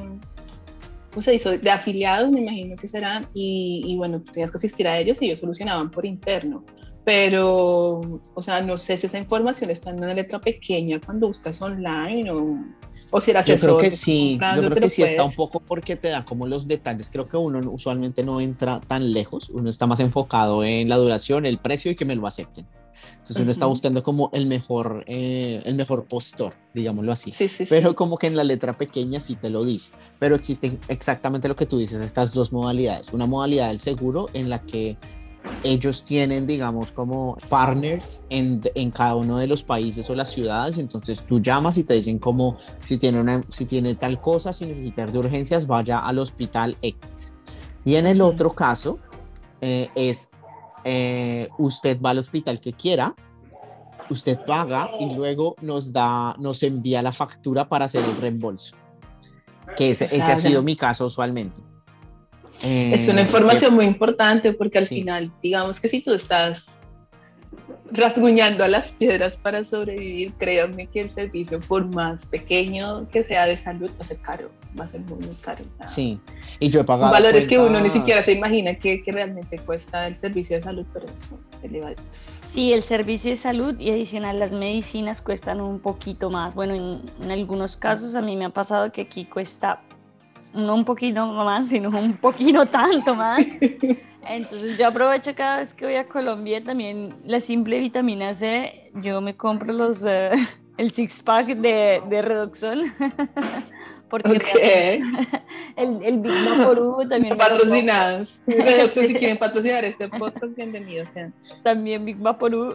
[1.10, 1.58] ¿cómo se hizo?
[1.58, 5.26] De afiliados, me imagino que serán, y, y bueno, tenías que asistir a ellos y
[5.26, 6.64] ellos solucionaban por interno
[7.04, 11.60] pero, o sea, no sé si esa información está en una letra pequeña cuando buscas
[11.62, 12.58] online o,
[13.10, 13.70] o si era asesor.
[13.70, 16.46] Yo creo que sí, yo creo que sí está un poco porque te da como
[16.46, 17.10] los detalles.
[17.10, 21.46] Creo que uno usualmente no entra tan lejos, uno está más enfocado en la duración,
[21.46, 22.66] el precio y que me lo acepten.
[23.12, 27.32] Entonces uno está buscando como el mejor, eh, el mejor postor, digámoslo así.
[27.32, 29.92] Sí, sí, Pero como que en la letra pequeña sí te lo dice.
[30.18, 33.12] Pero existen exactamente lo que tú dices, estas dos modalidades.
[33.12, 34.96] Una modalidad del seguro en la que
[35.62, 40.78] ellos tienen, digamos, como partners en, en, cada uno de los países o las ciudades,
[40.78, 44.66] entonces tú llamas y te dicen como si tiene, una, si tiene tal cosa, si
[44.66, 47.34] necesita de urgencias, vaya al hospital X.
[47.84, 48.98] Y en el otro caso
[49.60, 50.30] eh, es,
[50.84, 53.14] eh, usted va al hospital que quiera,
[54.08, 58.76] usted paga y luego nos da, nos envía la factura para hacer el reembolso.
[59.76, 61.69] Que ese, ese ha sido mi caso usualmente
[62.62, 66.80] es una eh, información muy importante porque al final, digamos que si tú estás
[67.92, 73.46] rasguñando a las piedras para sobrevivir, créanme que el servicio, por más pequeño que sea
[73.46, 75.64] de salud, va a ser caro, va a ser muy, muy caro.
[75.86, 76.20] sí,
[76.58, 77.10] y yo he pagado.
[77.10, 80.86] Valores que uno ni siquiera se imagina que, que, realmente cuesta el servicio de salud,
[80.92, 81.98] pero son elevados.
[82.48, 86.54] Sí, el servicio de salud y adicional las medicinas cuestan un poquito más.
[86.54, 89.82] Bueno, en, en algunos casos a mí me ha pasado que aquí cuesta
[90.52, 93.44] no un poquito más, sino un poquito tanto más.
[94.26, 99.20] Entonces yo aprovecho cada vez que voy a Colombia también la simple vitamina C, yo
[99.20, 100.30] me compro los, eh,
[100.76, 102.22] el six pack de, de
[104.10, 105.00] Porque
[105.76, 107.38] el, el Big Vaporú también.
[107.38, 108.40] Patrocinados.
[108.92, 111.32] si quieren patrocinar este podcast, bienvenidos sean.
[111.62, 112.74] También Big Vaporú.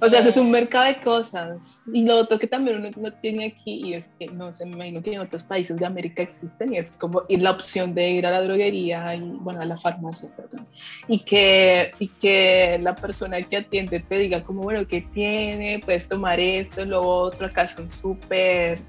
[0.00, 1.82] o sea, es un mercado de cosas.
[1.92, 4.72] Y lo otro que también uno no tiene aquí, y es que no sé, me
[4.72, 8.10] imagino que en otros países de América existen, y es como ir la opción de
[8.10, 10.66] ir a la droguería y, bueno, a la farmacia, perdón.
[11.06, 15.78] Y que, y que la persona que atiende te diga, como, bueno, ¿qué tiene?
[15.78, 17.46] Puedes tomar esto, lo otro.
[17.46, 18.80] Acá son súper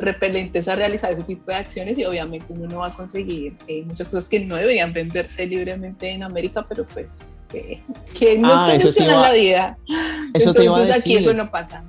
[0.00, 3.84] repelentes a realizar ese tipo de acciones y obviamente uno no va a conseguir eh,
[3.84, 7.80] muchas cosas que no deberían venderse libremente en América, pero pues eh,
[8.18, 9.78] que no ah, solucionan la vida.
[10.34, 10.94] Eso te iba a decir.
[10.94, 11.84] aquí eso no pasa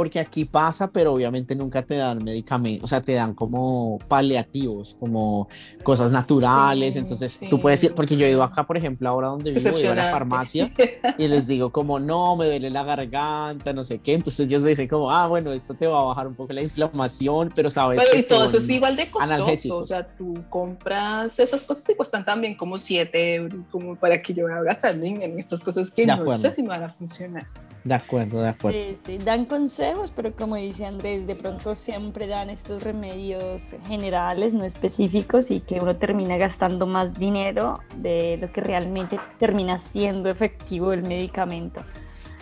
[0.00, 4.96] porque aquí pasa, pero obviamente nunca te dan medicamentos, o sea, te dan como paliativos,
[4.98, 5.46] como
[5.82, 9.50] cosas naturales, entonces tú puedes ir, porque yo he ido acá, por ejemplo, ahora donde
[9.52, 10.72] vivo, voy a la farmacia
[11.18, 14.70] y les digo como, no, me duele la garganta, no sé qué, entonces ellos me
[14.70, 18.00] dicen como, ah, bueno, esto te va a bajar un poco la inflamación, pero sabes
[18.02, 21.94] pero y todo eso es igual de costoso, o sea, tú compras esas cosas y
[21.94, 25.90] cuestan también como 7 euros, como para que yo me haga gastar en estas cosas
[25.90, 27.46] que no sé si me van a funcionar.
[27.84, 28.78] De acuerdo, de acuerdo.
[28.78, 34.52] Sí, sí, dan consejos, pero como dice Andrés, de pronto siempre dan estos remedios generales,
[34.52, 40.28] no específicos, y que uno termina gastando más dinero de lo que realmente termina siendo
[40.28, 41.80] efectivo el medicamento.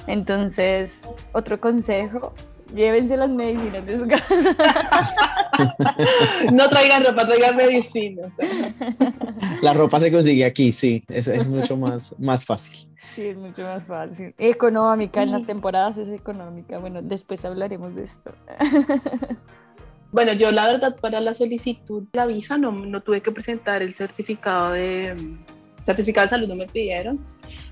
[0.07, 2.33] Entonces, otro consejo,
[2.75, 4.29] llévense las medicinas de su casa.
[6.53, 8.33] no traigan ropa, traigan medicina.
[9.63, 12.89] La ropa se consigue aquí, sí, es, es mucho más, más fácil.
[13.15, 14.35] Sí, es mucho más fácil.
[14.39, 16.79] Económica, en las temporadas es económica.
[16.79, 18.33] Bueno, después hablaremos de esto.
[20.11, 23.83] Bueno, yo la verdad para la solicitud de la visa no, no tuve que presentar
[23.83, 25.15] el certificado de
[25.89, 27.19] certificado de salud, no me pidieron,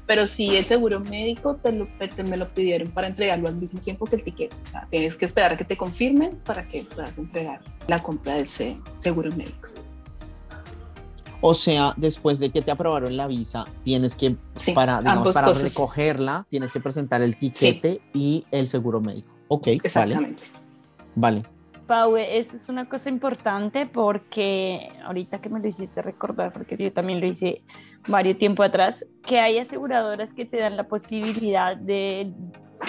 [0.07, 1.87] pero sí el seguro médico te lo,
[2.25, 4.55] me lo pidieron para entregarlo al mismo tiempo que el ticket.
[4.67, 8.35] O sea, tienes que esperar a que te confirmen para que puedas entregar la compra
[8.35, 9.69] del seguro médico.
[11.43, 14.37] O sea, después de que te aprobaron la visa, tienes que,
[14.75, 19.31] para, para recogerla, tienes que presentar el tiquete y el seguro médico.
[19.49, 20.43] Ok, Exactamente.
[21.15, 21.43] Vale.
[21.87, 26.93] Pau, esta es una cosa importante porque ahorita que me lo hiciste recordar, porque yo
[26.93, 27.63] también lo hice
[28.09, 32.33] varios tiempo atrás, que hay aseguradoras que te dan la posibilidad de,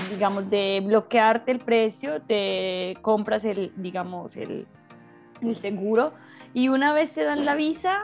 [0.10, 4.68] digamos, de bloquearte el precio, te compras el, digamos, el,
[5.42, 6.14] el seguro
[6.54, 8.04] y una vez te dan la visa,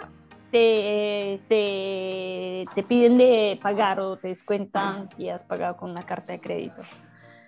[0.52, 6.40] te, te, piden de pagar o te descuentan si has pagado con una carta de
[6.40, 6.84] crédito.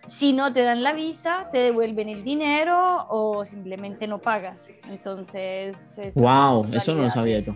[0.08, 4.70] Si no te dan la visa, te devuelven el dinero o simplemente no pagas.
[4.90, 5.76] Entonces...
[6.16, 6.68] ¡Wow!
[6.72, 7.56] Eso no lo sabía yo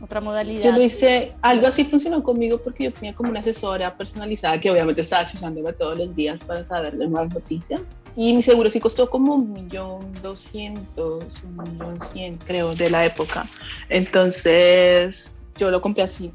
[0.00, 0.62] otra modalidad.
[0.62, 4.70] Yo lo hice, algo así funcionó conmigo porque yo tenía como una asesora personalizada que
[4.70, 7.80] obviamente estaba chusándome todos los días para saber de nuevas noticias.
[8.16, 13.04] Y mi seguro sí costó como un millón doscientos, un millón cien, creo, de la
[13.04, 13.46] época.
[13.88, 16.32] Entonces, yo lo compré así.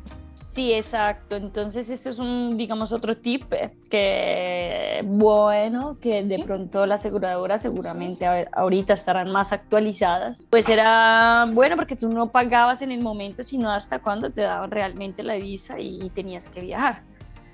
[0.54, 1.36] Sí, exacto.
[1.36, 3.52] Entonces, este es un, digamos, otro tip
[3.90, 10.44] que bueno, que de pronto las aseguradoras seguramente ahorita estarán más actualizadas.
[10.52, 14.70] Pues era bueno porque tú no pagabas en el momento, sino hasta cuando te daban
[14.70, 17.02] realmente la visa y, tenías que viajar.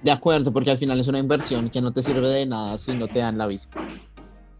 [0.03, 2.91] De acuerdo, porque al final es una inversión que no te sirve de nada si
[2.91, 3.69] no te dan la visa.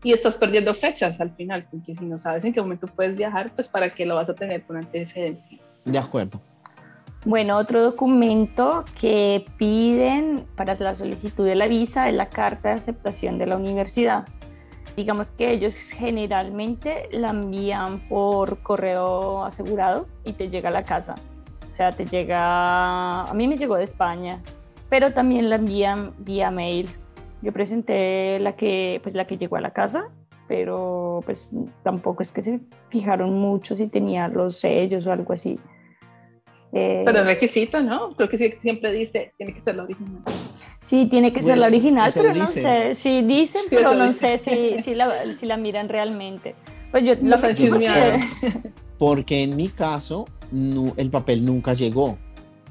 [0.02, 3.52] Y estás perdiendo fechas al final, porque si no sabes en qué momento puedes viajar,
[3.54, 5.60] pues para qué lo vas a tener con antecedencia.
[5.84, 6.42] De acuerdo.
[7.26, 12.76] Bueno, otro documento que piden para la solicitud de la visa es la carta de
[12.76, 14.26] aceptación de la universidad.
[14.96, 21.16] Digamos que ellos generalmente la envían por correo asegurado y te llega a la casa.
[21.74, 24.42] O sea, te llega, a mí me llegó de España,
[24.90, 26.90] pero también la envían vía mail.
[27.42, 30.06] Yo presenté la que, pues la que llegó a la casa,
[30.48, 31.52] pero pues
[31.84, 35.60] tampoco es que se fijaron mucho si tenía los sellos o algo así.
[36.72, 38.16] Eh, pero es requisito, ¿no?
[38.16, 40.22] Creo que siempre dice, tiene que ser la original.
[40.80, 42.94] Sí, tiene que ser la pues, original, pero no sé.
[42.94, 46.56] Sí, dicen, pero no sé si, si, la, si, la, miran realmente.
[46.92, 47.56] Pues yo lo sé
[48.98, 50.26] Porque en mi caso,
[50.98, 52.18] el papel nunca llegó.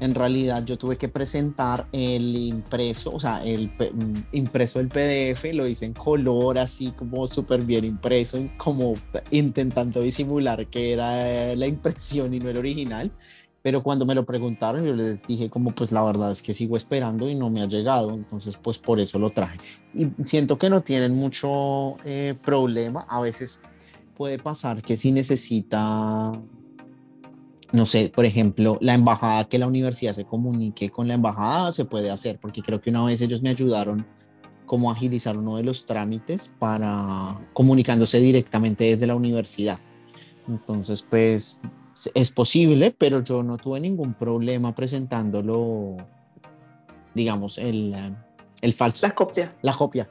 [0.01, 5.53] En realidad yo tuve que presentar el impreso, o sea, el mm, impreso del PDF,
[5.53, 8.95] lo hice en color, así como súper bien impreso, como
[9.33, 13.11] intentando disimular que era la impresión y no el original.
[13.69, 16.75] Pero cuando me lo preguntaron, yo les dije como pues la verdad es que sigo
[16.75, 19.59] esperando y no me ha llegado, entonces pues por eso lo traje.
[19.93, 23.61] Y siento que no tienen mucho eh, problema, a veces
[24.17, 26.33] puede pasar que si necesita,
[27.73, 31.85] no sé, por ejemplo, la embajada, que la universidad se comunique con la embajada, se
[31.85, 34.07] puede hacer, porque creo que una vez ellos me ayudaron
[34.65, 39.79] cómo agilizar uno de los trámites para comunicándose directamente desde la universidad.
[40.49, 41.61] Entonces, pues
[42.15, 45.97] es posible, pero yo no tuve ningún problema presentándolo,
[47.15, 47.95] digamos, el,
[48.61, 49.07] el falso.
[49.07, 49.53] La copia.
[49.63, 50.09] La copia.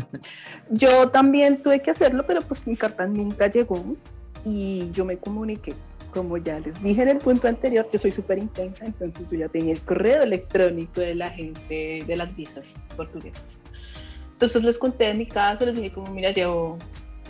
[0.70, 3.96] yo también tuve que hacerlo, pero pues mi carta nunca llegó
[4.44, 5.74] y yo me comuniqué.
[6.12, 9.48] Como ya les dije en el punto anterior, yo soy súper intensa, entonces yo ya
[9.48, 12.64] tenía el correo electrónico de la gente de las visas
[12.96, 13.44] portuguesas.
[14.32, 16.78] Entonces les conté de mi caso, les dije como, mira, llevo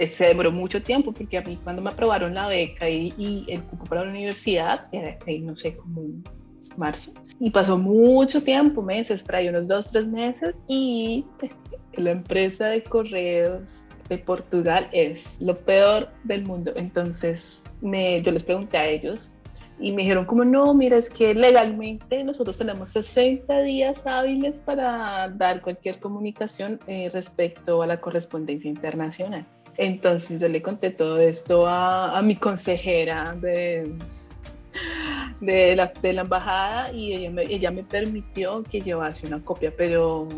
[0.06, 3.84] se demoró mucho tiempo porque a mí cuando me aprobaron la beca y, el cupo
[3.84, 6.02] para la universidad, era, no sé, como
[6.76, 11.24] marzo, y pasó mucho tiempo, meses, para ahí unos dos, tres meses, y
[11.94, 16.72] la empresa de correos de Portugal es lo peor del mundo.
[16.76, 19.34] Entonces me, yo les pregunté a ellos
[19.78, 25.28] y me dijeron como no, mira, es que legalmente nosotros tenemos 60 días hábiles para
[25.28, 29.46] dar cualquier comunicación eh, respecto a la correspondencia internacional.
[29.82, 33.90] Entonces yo le conté todo esto a, mi consejera de,
[35.40, 39.72] de, la, de la embajada y ella me, ella me permitió que llevase una copia,
[39.74, 40.28] pero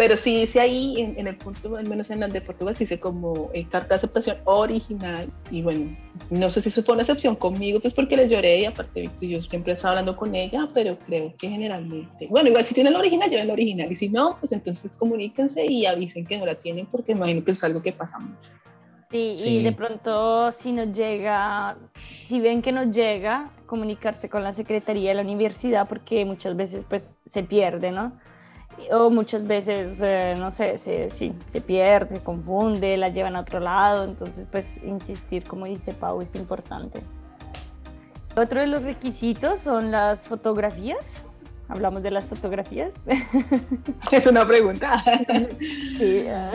[0.00, 3.50] pero sí dice ahí, en, el punto, al menos en el de Portugal, dice como
[3.52, 5.28] eh, carta de aceptación original.
[5.50, 5.94] Y bueno,
[6.30, 9.38] no sé si eso fue una excepción conmigo, pues porque les lloré y aparte yo
[9.42, 13.28] siempre estaba hablando con ella, pero creo que generalmente, bueno, igual si tienen la original,
[13.28, 13.92] lleven la original.
[13.92, 17.50] Y si no, pues entonces comuníquense y avisen que no la tienen porque imagino que
[17.50, 18.52] es algo que pasa mucho.
[19.10, 21.76] Sí, y de pronto si nos llega,
[22.26, 26.86] si ven que nos llega, comunicarse con la secretaría de la universidad porque muchas veces
[26.88, 28.18] pues se pierde, ¿no?
[28.92, 33.40] O muchas veces, eh, no sé, se, sí, se pierde, se confunde, la llevan a
[33.40, 37.02] otro lado, entonces pues insistir, como dice Pau, es importante.
[38.36, 41.24] Otro de los requisitos son las fotografías.
[41.70, 42.92] Hablamos de las fotografías.
[44.12, 45.02] Es una pregunta.
[45.98, 46.52] Sí, ah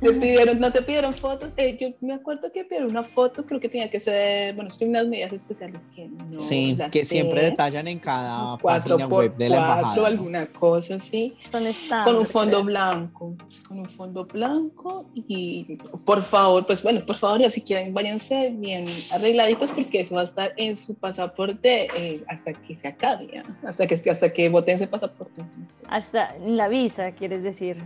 [0.00, 1.50] pidieron, no te pidieron fotos.
[1.56, 4.80] Eh, yo me acuerdo que pidieron una foto, creo que tenía que ser, bueno, es
[4.80, 6.40] unas medidas especiales que no.
[6.40, 10.06] Sí, que siempre detallan en cada página web de la embajada.
[10.06, 11.36] alguna cosa así.
[11.44, 11.64] Son
[12.04, 17.16] Con un fondo blanco, pues, con un fondo blanco y por favor, pues bueno, por
[17.16, 21.88] favor, ya si quieren, váyanse bien arregladitos porque eso va a estar en su pasaporte
[21.96, 25.42] eh, hasta que se acabe, hasta que hasta que voten ese pasaporte.
[25.88, 27.82] Hasta la visa, quieres decir.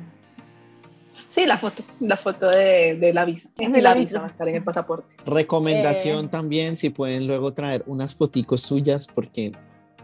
[1.28, 3.48] Sí, la foto, la foto de, la visa.
[3.56, 5.14] De la visa va a estar en el pasaporte.
[5.24, 6.28] Recomendación eh.
[6.28, 9.52] también, si pueden luego traer unas foticos suyas, porque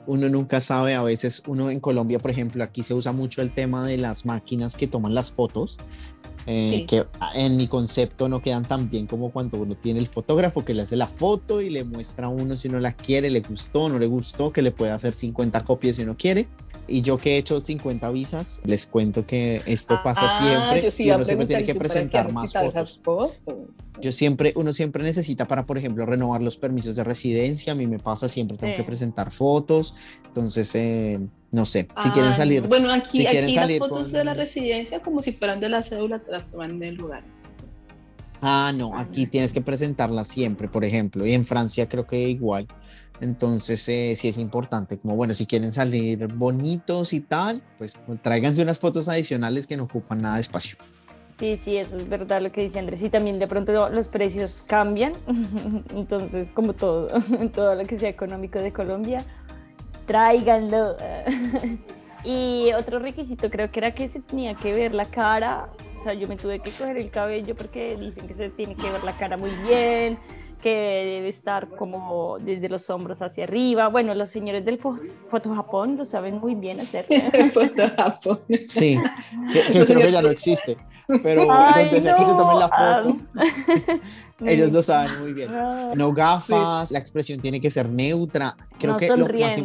[0.06, 3.52] uno nunca sabe, a veces uno en Colombia, por ejemplo, aquí se usa mucho el
[3.52, 5.78] tema de las máquinas que toman las fotos,
[6.46, 10.64] eh, que en mi concepto no quedan tan bien como cuando uno tiene el fotógrafo
[10.64, 13.40] que le hace la foto y le muestra a uno si uno la quiere, le
[13.40, 16.46] gustó, no le gustó, que le puede hacer 50 copias si uno quiere.
[16.88, 21.10] Y yo que he hecho 50 visas, les cuento que esto pasa ah, siempre y
[21.10, 23.00] uno siempre tiene que presentar más fotos.
[24.00, 27.72] Yo siempre, uno siempre necesita para, por ejemplo, renovar los permisos de residencia.
[27.72, 29.96] A mí me pasa siempre, tengo que presentar fotos.
[30.26, 31.18] Entonces, eh,
[31.50, 32.62] no sé, si quieren salir.
[32.62, 36.20] Bueno, aquí, si aquí las fotos de la residencia, como si fueran de la cédula,
[36.20, 37.24] te las toman en el lugar.
[38.42, 41.26] Ah, no, aquí tienes que presentarlas siempre, por ejemplo.
[41.26, 42.68] Y en Francia creo que igual.
[43.20, 48.62] Entonces, eh, sí es importante, como bueno, si quieren salir bonitos y tal, pues tráiganse
[48.62, 50.76] unas fotos adicionales que no ocupan nada de espacio.
[51.38, 53.02] Sí, sí, eso es verdad lo que dice Andrés.
[53.02, 55.12] Y también de pronto los precios cambian.
[55.94, 57.08] Entonces, como todo,
[57.54, 59.24] todo lo que sea económico de Colombia,
[60.06, 60.96] tráiganlo.
[62.24, 65.68] y otro requisito creo que era que se tenía que ver la cara.
[66.00, 68.90] O sea, yo me tuve que coger el cabello porque dicen que se tiene que
[68.90, 70.18] ver la cara muy bien
[70.62, 73.88] que debe estar como desde los hombros hacia arriba.
[73.88, 77.06] Bueno, los señores del Foto Japón lo saben muy bien hacer.
[77.52, 78.40] Foto Japón.
[78.66, 78.98] Sí,
[79.72, 80.76] yo, creo que ya no existe,
[81.22, 83.16] pero donde sea que se tomen la foto,
[84.44, 85.50] ellos lo saben muy bien.
[85.94, 88.56] No gafas, la expresión tiene que ser neutra.
[88.78, 89.62] Creo que lo más,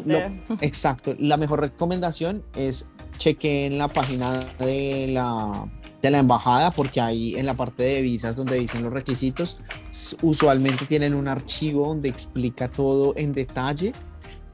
[0.61, 5.67] exacto, la mejor recomendación es chequen la página de la
[6.01, 9.57] de la embajada, porque ahí en la parte de visas donde dicen los requisitos,
[10.21, 13.93] usualmente tienen un archivo donde explica todo en detalle.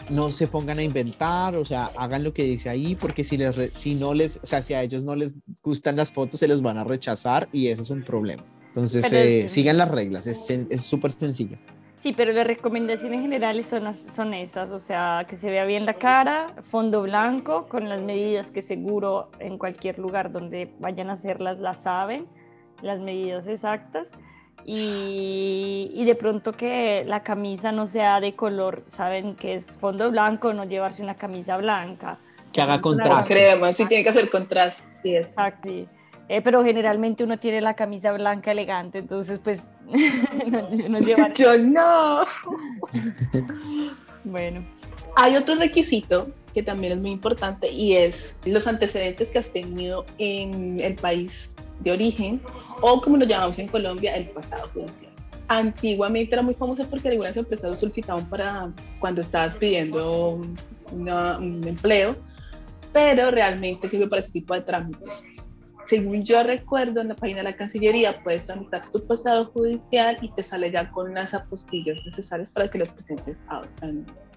[0.09, 3.55] No se pongan a inventar, o sea, hagan lo que dice ahí, porque si, les
[3.73, 6.61] si no les, o sea, si a ellos no les gustan las fotos, se los
[6.61, 8.43] van a rechazar y eso es un problema.
[8.69, 11.57] Entonces, eh, sigan las reglas, es súper sencillo.
[12.01, 15.95] Sí, pero las recomendaciones generales son, son esas, o sea, que se vea bien la
[15.95, 21.57] cara, fondo blanco, con las medidas que seguro en cualquier lugar donde vayan a hacerlas
[21.57, 22.27] las saben,
[22.83, 24.09] las medidas exactas,
[24.63, 30.11] y, y de pronto que la camisa no sea de color, saben que es fondo
[30.11, 32.19] blanco, no llevarse una camisa blanca.
[32.53, 33.33] Que haga contraste.
[33.33, 35.29] Crema, sí tiene que hacer contraste, sí es.
[35.29, 35.69] Exacto.
[36.29, 39.63] Eh, pero generalmente uno tiene la camisa blanca elegante, entonces pues
[40.51, 41.31] no, no lleva...
[41.33, 42.25] Yo no.
[44.23, 44.65] bueno.
[45.15, 50.05] Hay otro requisito que también es muy importante y es los antecedentes que has tenido
[50.17, 52.41] en el país de origen
[52.81, 55.11] o como lo llamamos en Colombia, el pasado judicial.
[55.47, 60.41] Antiguamente era muy famoso porque algunas empresas lo solicitaban para cuando estabas pidiendo
[60.91, 62.15] un empleo,
[62.93, 65.23] pero realmente sirve para ese tipo de trámites
[65.87, 70.29] según yo recuerdo, en la página de la Cancillería puedes tramitar tu pasado judicial y
[70.31, 73.61] te sale ya con las apostillas necesarias para que los presentes a,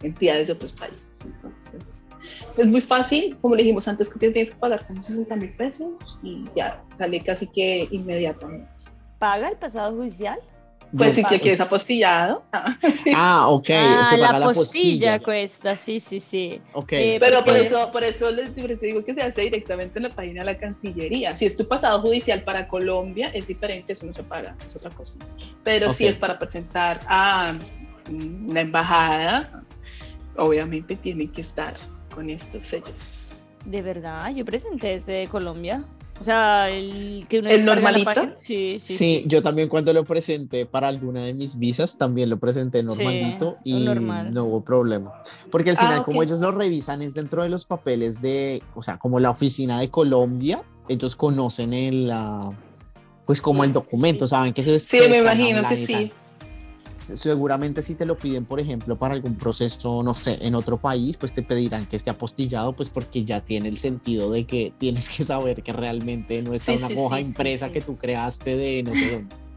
[0.03, 1.11] entidades de otros países.
[1.24, 2.09] Entonces,
[2.57, 6.18] es muy fácil, como le dijimos antes, que tienes que pagar como 60 mil pesos
[6.22, 8.68] y ya sale casi que inmediatamente.
[9.18, 10.38] ¿Paga el pasado judicial?
[10.97, 12.43] Pues si te quieres apostillado.
[13.14, 13.70] Ah, ok.
[13.70, 16.61] Ah, la, apostilla cuesta, sí, sí, sí.
[16.72, 17.11] Okay.
[17.11, 20.41] Eh, pero por eso, por eso les digo que se hace directamente en la página
[20.41, 21.34] de la Cancillería.
[21.36, 24.91] Si es tu pasado judicial para Colombia, es diferente, eso no se paga, es otra
[24.91, 25.14] cosa.
[25.64, 27.57] Pero si es para presentar a
[28.47, 29.62] la embajada,
[30.36, 31.74] obviamente tienen que estar
[32.14, 33.45] con estos sellos.
[33.64, 35.84] De verdad, yo presenté desde Colombia.
[36.21, 38.35] O sea, el que uno ¿El normalito?
[38.37, 42.39] Sí, sí, sí, yo también cuando lo presenté para alguna de mis visas, también lo
[42.39, 43.89] presenté normalito y
[44.31, 45.14] no hubo problema.
[45.51, 48.83] Porque al ah, final, como ellos lo revisan, es dentro de los papeles de, o
[48.83, 52.12] sea, como la oficina de Colombia, ellos conocen el,
[53.25, 56.12] pues como el documento, saben que se Sí, me imagino que sí
[57.01, 61.16] seguramente si te lo piden, por ejemplo, para algún proceso, no sé, en otro país,
[61.16, 65.11] pues te pedirán que esté apostillado, pues porque ya tiene el sentido de que tienes
[65.11, 69.11] que saber que realmente no está una hoja impresa que tú creaste de no sé
[69.12, 69.36] dónde.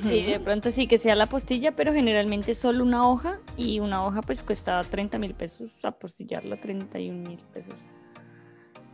[0.00, 4.06] Sí, de pronto sí que sea la apostilla, pero generalmente solo una hoja y una
[4.06, 7.74] hoja pues cuesta 30 mil pesos, apostillarla 31 mil pesos.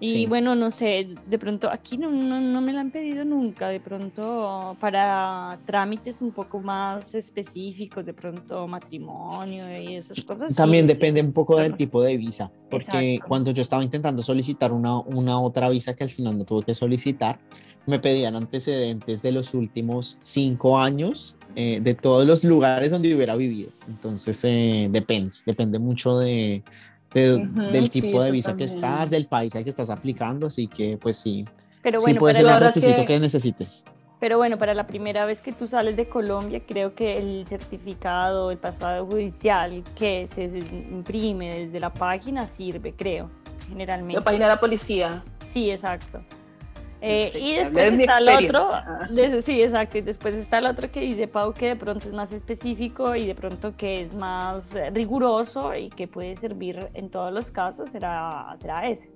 [0.01, 3.81] Y bueno, no sé, de pronto aquí no, no, me la han pedido nunca, de
[3.81, 10.55] pronto para trámites un poco más específicos, de pronto matrimonio y esas cosas.
[10.55, 15.01] También depende un poco del tipo de visa, porque cuando yo estaba intentando solicitar una,
[15.01, 17.41] una otra visa que al final no tuve que solicitar,
[17.87, 23.35] me pedían antecedentes de los últimos cinco años eh, de todos los lugares donde hubiera
[23.35, 23.71] vivido.
[23.89, 26.63] Entonces eh, depende, depende mucho de
[27.19, 31.17] del tipo de visa que estás, del país al que estás aplicando, así que pues
[31.17, 31.45] sí,
[31.83, 33.19] Pero bueno, sí puede ser el requisito que...
[33.21, 33.85] necesites.
[34.21, 38.51] Pero bueno, para la primera vez que tú sales de Colombia, creo que el certificado,
[38.51, 43.31] el pasado judicial que se imprime desde la página sirve, creo,
[43.69, 44.19] generalmente.
[44.19, 45.23] La página de la policía.
[45.53, 46.21] Sí, exacto.
[47.01, 51.29] Eh, y después está el otro, sí, exacto, y después está el otro que dice
[51.29, 55.77] Pau que de pronto es más específico y de pronto que es más eh, riguroso
[55.77, 59.09] y que puede servir en todos los casos, será, será ese.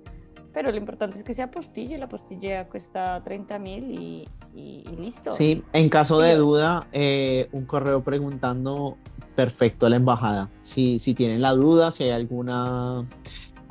[0.53, 3.91] Pero lo importante es que sea postilla, la postilla cuesta 30 mil
[4.53, 5.31] y, listo.
[5.31, 8.97] Sí, en caso de duda, eh, un correo preguntando
[9.35, 10.49] perfecto a la embajada.
[10.61, 13.03] Si, si tienen la duda, si hay alguna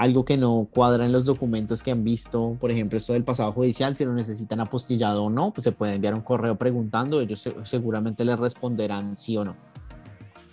[0.02, 3.52] algo que no cuadra en los documentos que han visto, por ejemplo, esto del pasado
[3.52, 7.48] judicial, si lo necesitan apostillado o no, pues se puede enviar un correo preguntando, ellos
[7.62, 9.54] seguramente les responderán sí o no.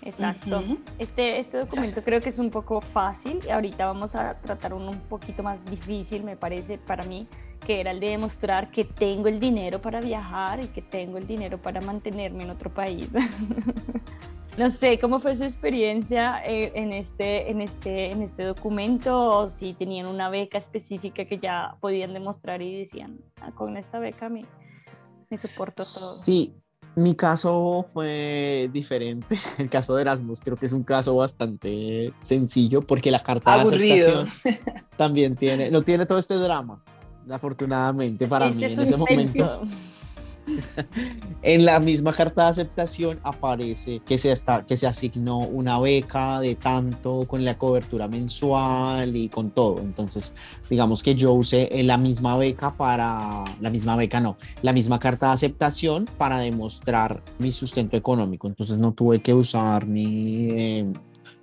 [0.04, 0.64] Exacto.
[1.00, 4.92] este, este documento creo que es un poco fácil y ahorita vamos a tratar uno
[4.92, 7.28] un poquito más difícil, me parece, para mí,
[7.60, 11.28] que era el de demostrar que tengo el dinero para viajar y que tengo el
[11.28, 13.10] dinero para mantenerme en otro país.
[14.60, 19.18] No sé, ¿cómo fue su experiencia eh, en, este, en, este, en este documento?
[19.18, 24.00] O si tenían una beca específica que ya podían demostrar y decían, ah, con esta
[24.00, 24.46] beca me,
[25.30, 25.86] me soporto todo.
[25.86, 26.54] Sí,
[26.96, 29.40] mi caso fue diferente.
[29.58, 33.62] El caso de Erasmus creo que es un caso bastante sencillo porque la carta de
[33.62, 34.30] aceptación
[34.98, 36.84] también tiene, no tiene todo este drama,
[37.32, 39.62] afortunadamente para este mí en ese momento
[41.42, 46.40] en la misma carta de aceptación aparece que se, está, que se asignó una beca
[46.40, 49.80] de tanto con la cobertura mensual y con todo.
[49.80, 50.34] Entonces,
[50.70, 55.28] digamos que yo usé la misma beca para, la misma beca no, la misma carta
[55.28, 58.48] de aceptación para demostrar mi sustento económico.
[58.48, 60.50] Entonces no tuve que usar ni...
[60.52, 60.94] Eh,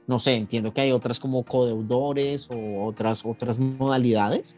[0.06, 4.56] no sé, entiendo que hay otras como codeudores o otras, otras modalidades,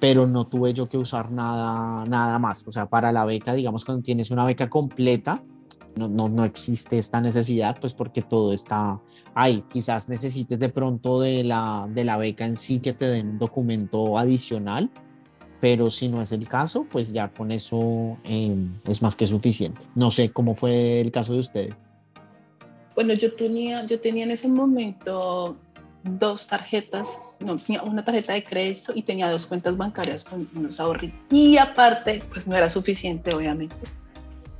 [0.00, 2.64] pero no tuve yo que usar nada, nada más.
[2.66, 5.42] O sea, para la beca, digamos, cuando tienes una beca completa,
[5.96, 9.00] no, no, no existe esta necesidad, pues porque todo está
[9.34, 9.62] ahí.
[9.68, 13.38] Quizás necesites de pronto de la, de la beca en sí que te den un
[13.38, 14.90] documento adicional,
[15.60, 19.82] pero si no es el caso, pues ya con eso em, es más que suficiente.
[19.94, 21.74] No sé cómo fue el caso de ustedes.
[22.94, 25.56] Bueno, yo tenía, yo tenía en ese momento
[26.02, 27.08] dos tarjetas,
[27.40, 31.18] no, tenía una tarjeta de crédito y tenía dos cuentas bancarias con unos ahorritos.
[31.30, 33.76] Y aparte, pues no era suficiente, obviamente.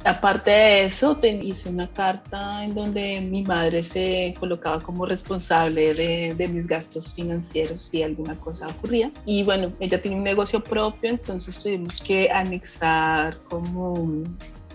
[0.02, 6.34] Aparte de eso, hice una carta en donde mi madre se colocaba como responsable de,
[6.34, 9.12] de, mis gastos financieros si alguna cosa ocurría.
[9.26, 14.24] Y bueno, ella tiene un negocio propio, entonces tuvimos que anexar como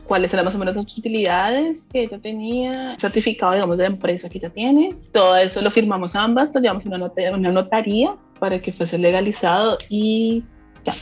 [0.08, 4.30] cuáles eran más o menos las utilidades que ella tenía, certificado, digamos, de la empresa
[4.30, 4.96] que ella tiene.
[5.12, 9.78] Todo eso lo firmamos ambas, lo llevamos a una, una notaría para que fuese legalizado
[9.90, 10.44] y
[10.84, 10.94] ya,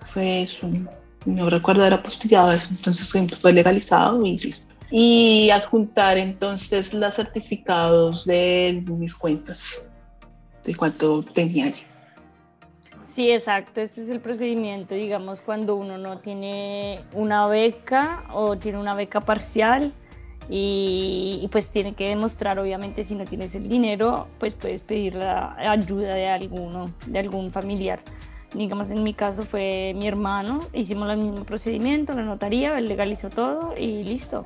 [0.00, 0.68] fue eso.
[1.24, 3.08] No recuerdo, era apostillado eso, entonces
[3.40, 4.66] fue legalizado y listo.
[4.90, 9.80] Y adjuntar entonces los certificados de mis cuentas,
[10.64, 11.82] de cuánto tenía allí.
[13.16, 13.80] Sí, exacto.
[13.80, 19.22] Este es el procedimiento, digamos, cuando uno no tiene una beca o tiene una beca
[19.22, 19.94] parcial
[20.50, 25.54] y, pues tiene que demostrar, obviamente, si no tienes el dinero, pues puedes pedir la
[25.54, 28.00] ayuda de alguno, de algún familiar.
[28.52, 33.30] Digamos, en mi caso fue mi hermano, hicimos el mismo procedimiento, la notaría, él legalizó
[33.30, 34.44] todo y listo.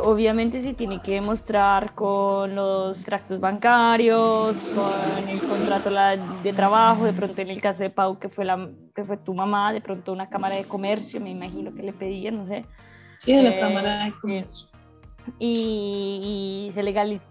[0.00, 5.90] Obviamente se tiene que demostrar con los tractos bancarios, con el contrato
[6.42, 9.34] de trabajo, de pronto en el caso de Pau, que fue, la, que fue tu
[9.34, 12.64] mamá, de pronto una cámara de comercio, me imagino que le pedían, no sé.
[13.16, 14.68] Sí, la eh, cámara de comercio.
[15.40, 16.70] Y,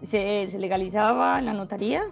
[0.04, 2.04] se, se, legalizaba en la notaría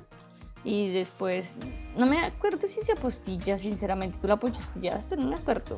[0.65, 1.55] y después,
[1.97, 5.77] no me acuerdo si se apostilla, sinceramente, tú la apostillaste, no me acuerdo.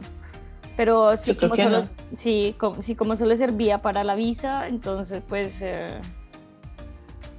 [0.79, 1.83] Pero sí, como solo,
[2.17, 5.89] sí, como, sí, como solo servía para la visa, entonces pues, eh,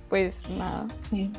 [0.09, 0.85] pues nada.
[1.09, 1.31] Sí.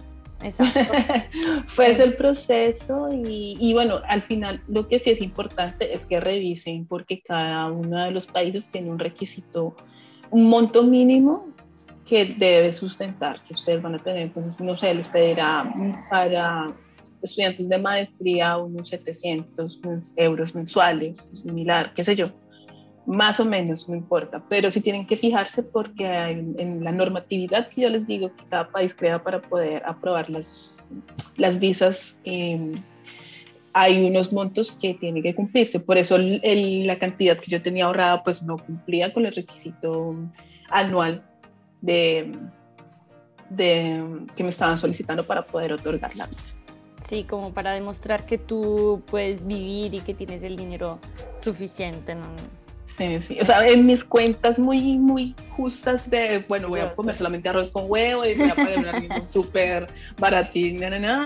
[0.42, 0.80] Exacto.
[1.66, 6.06] Fue ese el proceso y, y, bueno, al final lo que sí es importante es
[6.06, 9.76] que revisen porque cada uno de los países tiene un requisito,
[10.30, 11.48] un monto mínimo
[12.06, 14.22] que debe sustentar, que ustedes van a tener.
[14.22, 15.70] Entonces, no sé, les pedirá
[16.08, 16.72] para
[17.22, 19.80] estudiantes de maestría unos 700
[20.16, 22.30] euros mensuales, similar, qué sé yo,
[23.06, 27.82] más o menos, no importa, pero sí tienen que fijarse porque en, la normatividad que
[27.82, 30.92] yo les digo que cada país crea para poder aprobar las,
[31.36, 32.82] las visas, em,
[33.72, 38.22] hay unos montos que tienen que cumplirse, por eso la cantidad que yo tenía ahorrada
[38.22, 40.14] pues no cumplía con el requisito
[40.70, 41.24] anual
[41.80, 42.32] de,
[43.48, 44.04] de
[44.36, 46.59] que me estaban solicitando para poder otorgar la visa.
[47.04, 50.98] Sí, como para demostrar que tú puedes vivir y que tienes el dinero
[51.42, 52.26] suficiente, ¿no?
[53.00, 53.38] Sí, sí.
[53.40, 57.70] O sea, en mis cuentas muy, muy justas de, bueno, voy a comer solamente arroz
[57.70, 59.86] con huevo y voy a pagar un súper
[60.18, 60.82] baratín,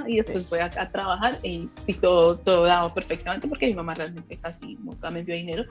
[0.06, 1.68] y después voy a, trabajar y,
[2.00, 5.64] todo, todo dado perfectamente porque mi mamá realmente casi nunca me dio dinero.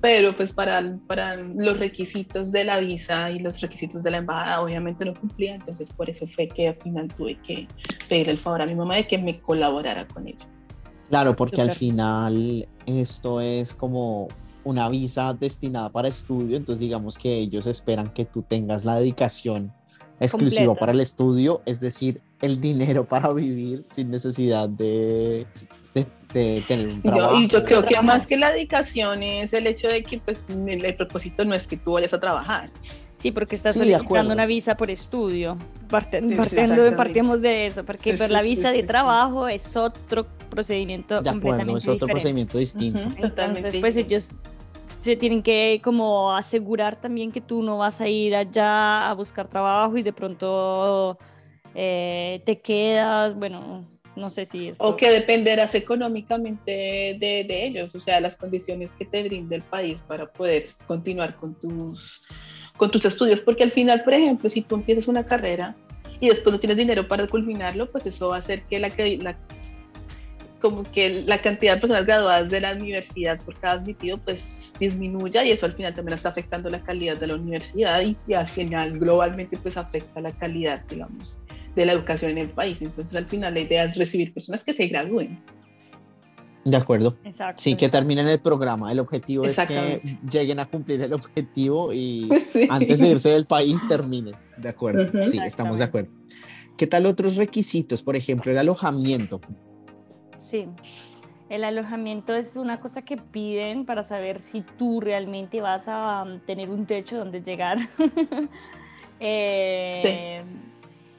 [0.00, 4.62] Pero pues para, para los requisitos de la visa y los requisitos de la embajada
[4.62, 7.68] obviamente no cumplía, entonces por eso fue que al final tuve que
[8.08, 10.46] pedir el favor a mi mamá de que me colaborara con ella.
[11.10, 14.28] Claro, porque al final esto es como
[14.64, 19.72] una visa destinada para estudio, entonces digamos que ellos esperan que tú tengas la dedicación
[20.20, 25.46] exclusiva para el estudio, es decir, el dinero para vivir sin necesidad de
[25.94, 27.38] de, tener un trabajo.
[27.38, 30.94] y yo creo que más que la dedicación es el hecho de que pues, el,
[30.94, 32.70] propósito no es que tú vayas a trabajar.
[33.14, 35.56] Sí, porque estás solicitando una visa por estudio.
[35.88, 41.88] partiendo, partimos de eso, porque por la visa de trabajo es otro procedimiento completamente es
[41.88, 43.00] otro procedimiento distinto.
[43.18, 44.30] Entonces, pues ellos
[45.02, 49.48] se tienen que como asegurar también que tú no vas a ir allá a buscar
[49.48, 51.18] trabajo y de pronto
[51.74, 53.84] eh, te quedas, bueno,
[54.14, 54.76] no sé si es.
[54.78, 59.62] O que dependerás económicamente de, de, ellos, o sea, las condiciones que te brinde el
[59.62, 62.22] país para poder continuar con tus,
[62.76, 63.40] con tus estudios.
[63.40, 65.74] Porque al final, por ejemplo, si tú empiezas una carrera
[66.20, 68.88] y después no tienes dinero para culminarlo, pues eso va a hacer que la,
[69.18, 69.36] la
[70.62, 75.44] como que la cantidad de personas graduadas de la universidad por cada admitido pues disminuya
[75.44, 78.48] y eso al final también está afectando la calidad de la universidad y, y al
[78.48, 81.36] final globalmente pues afecta la calidad digamos
[81.74, 82.82] de la educación en el país.
[82.82, 85.42] Entonces, al final, la idea es recibir personas que se gradúen.
[86.64, 87.16] De acuerdo.
[87.24, 87.60] Exacto.
[87.60, 88.92] Sí, que terminen el programa.
[88.92, 90.00] El objetivo es que
[90.30, 92.28] lleguen a cumplir el objetivo y
[92.70, 94.34] antes de irse del país terminen.
[94.58, 95.24] De acuerdo.
[95.24, 96.10] Sí, estamos de acuerdo.
[96.76, 98.02] ¿Qué tal otros requisitos?
[98.02, 99.40] Por ejemplo, el alojamiento.
[100.52, 100.68] Sí.
[101.48, 106.40] El alojamiento es una cosa que piden para saber si tú realmente vas a um,
[106.40, 107.78] tener un techo donde llegar.
[109.20, 110.72] eh, sí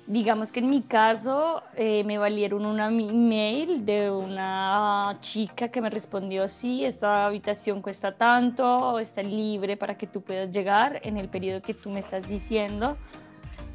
[0.05, 5.89] Digamos que en mi caso eh, me valieron una email de una chica que me
[5.89, 11.29] respondió, sí, esta habitación cuesta tanto, está libre para que tú puedas llegar en el
[11.29, 12.97] periodo que tú me estás diciendo.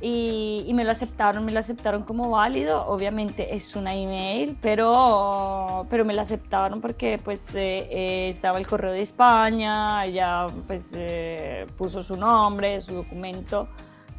[0.01, 2.86] Y, me lo aceptaron, me lo aceptaron como válido.
[2.86, 8.66] Obviamente es una email, pero, pero me lo aceptaron porque pues eh, eh, estaba el
[8.66, 13.68] correo de España, ella pues eh, puso su nombre, su documento,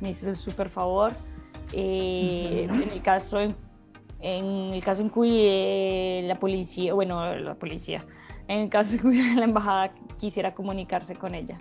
[0.01, 1.13] me hizo el súper favor.
[1.71, 3.53] En el caso en,
[4.73, 8.03] el caso en que la policía, bueno, la policía,
[8.49, 11.57] en el caso en que la embajada quisiera comunicarse con ella.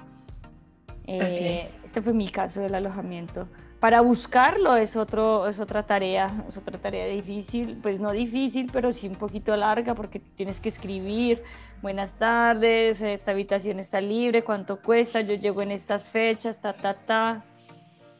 [1.06, 3.46] Este fue mi caso del alojamiento.
[3.80, 8.92] Para buscarlo es, otro, es otra tarea, es otra tarea difícil, pues no difícil, pero
[8.92, 11.44] sí un poquito larga porque tienes que escribir,
[11.80, 16.94] buenas tardes, esta habitación está libre, cuánto cuesta, yo llego en estas fechas, ta, ta,
[16.94, 17.44] ta.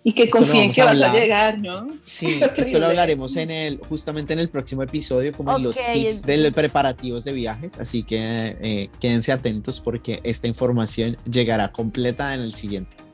[0.05, 1.89] Y que confíen que vas a llegar, ¿no?
[2.05, 6.23] Sí, esto lo hablaremos en el, justamente en el próximo episodio, como en los tips
[6.23, 12.43] de preparativos de viajes, así que eh, quédense atentos porque esta información llegará completa en
[12.43, 13.08] el siguiente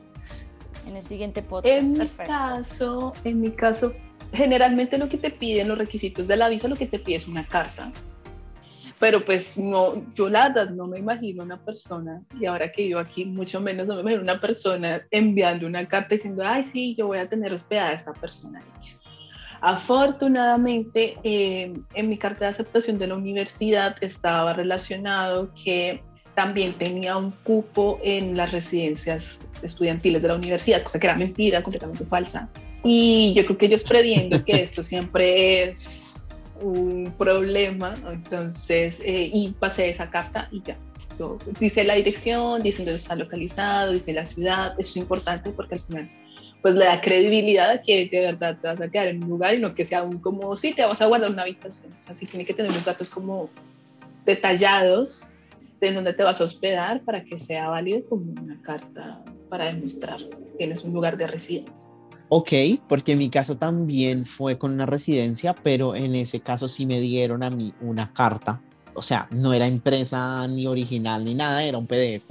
[0.95, 1.75] en el siguiente podcast.
[1.75, 3.93] En mi caso, en mi caso,
[4.33, 7.27] generalmente lo que te piden los requisitos de la visa, lo que te pide es
[7.27, 7.91] una carta.
[8.97, 12.97] Pero pues no, yo la verdad no me imagino una persona, y ahora que yo
[12.97, 17.07] aquí mucho menos no me imagino una persona enviando una carta diciendo, ay sí, yo
[17.07, 18.63] voy a tener hospedada a esta persona.
[19.59, 26.01] Afortunadamente, eh, en mi carta de aceptación de la universidad estaba relacionado que
[26.35, 31.63] también tenía un cupo en las residencias estudiantiles de la universidad, cosa que era mentira,
[31.63, 32.49] completamente falsa.
[32.83, 36.27] Y yo creo que ellos previendo que esto siempre es
[36.61, 40.77] un problema, entonces, eh, y pasé esa carta y ya.
[41.59, 45.81] dice la dirección, dice dónde está localizado, dice la ciudad, eso es importante porque al
[45.81, 46.09] final
[46.61, 49.53] pues le da credibilidad a que de verdad te vas a quedar en un lugar
[49.53, 51.93] y no que sea un como, sí, te vas a guardar una habitación.
[52.07, 53.51] Así tiene que tener unos datos como
[54.25, 55.27] detallados
[55.79, 60.19] de dónde te vas a hospedar para que sea válido como una carta para demostrar
[60.19, 61.89] que tienes un lugar de residencia.
[62.29, 62.51] Ok,
[62.87, 66.99] porque en mi caso también fue con una residencia, pero en ese caso sí me
[66.99, 68.61] dieron a mí una carta.
[68.95, 72.27] O sea, no era impresa ni original ni nada, era un PDF.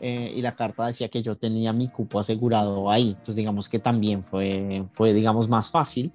[0.00, 3.10] Eh, y la carta decía que yo tenía mi cupo asegurado ahí.
[3.10, 6.12] Entonces, digamos que también fue, fue digamos, más fácil.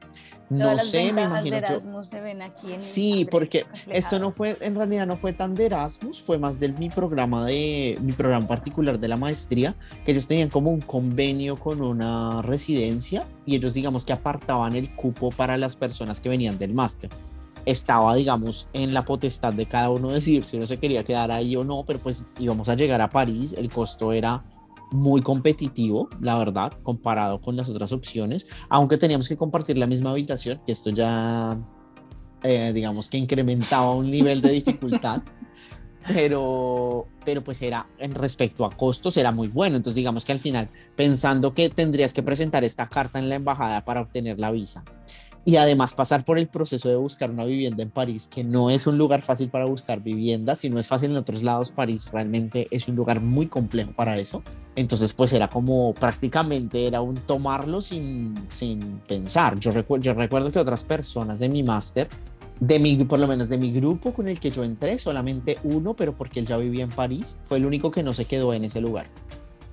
[0.50, 2.04] No sé, me imagino.
[2.04, 5.66] se ven aquí en sí, porque esto no fue, en realidad no fue tan de
[5.66, 10.28] Erasmus, fue más de mi programa de, mi programa particular de la maestría, que ellos
[10.28, 15.58] tenían como un convenio con una residencia y ellos digamos que apartaban el cupo para
[15.58, 17.10] las personas que venían del máster.
[17.66, 21.56] Estaba, digamos, en la potestad de cada uno decir si uno se quería quedar ahí
[21.56, 24.43] o no, pero pues íbamos a llegar a París, el costo era
[24.91, 30.11] muy competitivo, la verdad, comparado con las otras opciones, aunque teníamos que compartir la misma
[30.11, 31.57] habitación, que esto ya,
[32.43, 35.21] eh, digamos que incrementaba un nivel de dificultad,
[36.07, 39.77] pero, pero pues era en respecto a costos, era muy bueno.
[39.77, 43.83] Entonces digamos que al final, pensando que tendrías que presentar esta carta en la embajada
[43.86, 44.83] para obtener la visa
[45.46, 48.88] y además pasar por el proceso de buscar una vivienda en París, que no es
[48.88, 52.68] un lugar fácil para buscar vivienda, si no es fácil en otros lados, París realmente
[52.72, 54.41] es un lugar muy complejo para eso.
[54.76, 59.60] Entonces, pues era como prácticamente era un tomarlo sin, sin pensar.
[59.60, 62.10] Yo, recuerdo yo recuerdo que otras personas de mi máster,
[62.60, 65.96] de mi, por lo menos de mi grupo con el que yo entré, solamente uno,
[65.96, 68.66] pero porque él ya vivía en París, fue el único que no se quedó en
[68.66, 69.06] ese lugar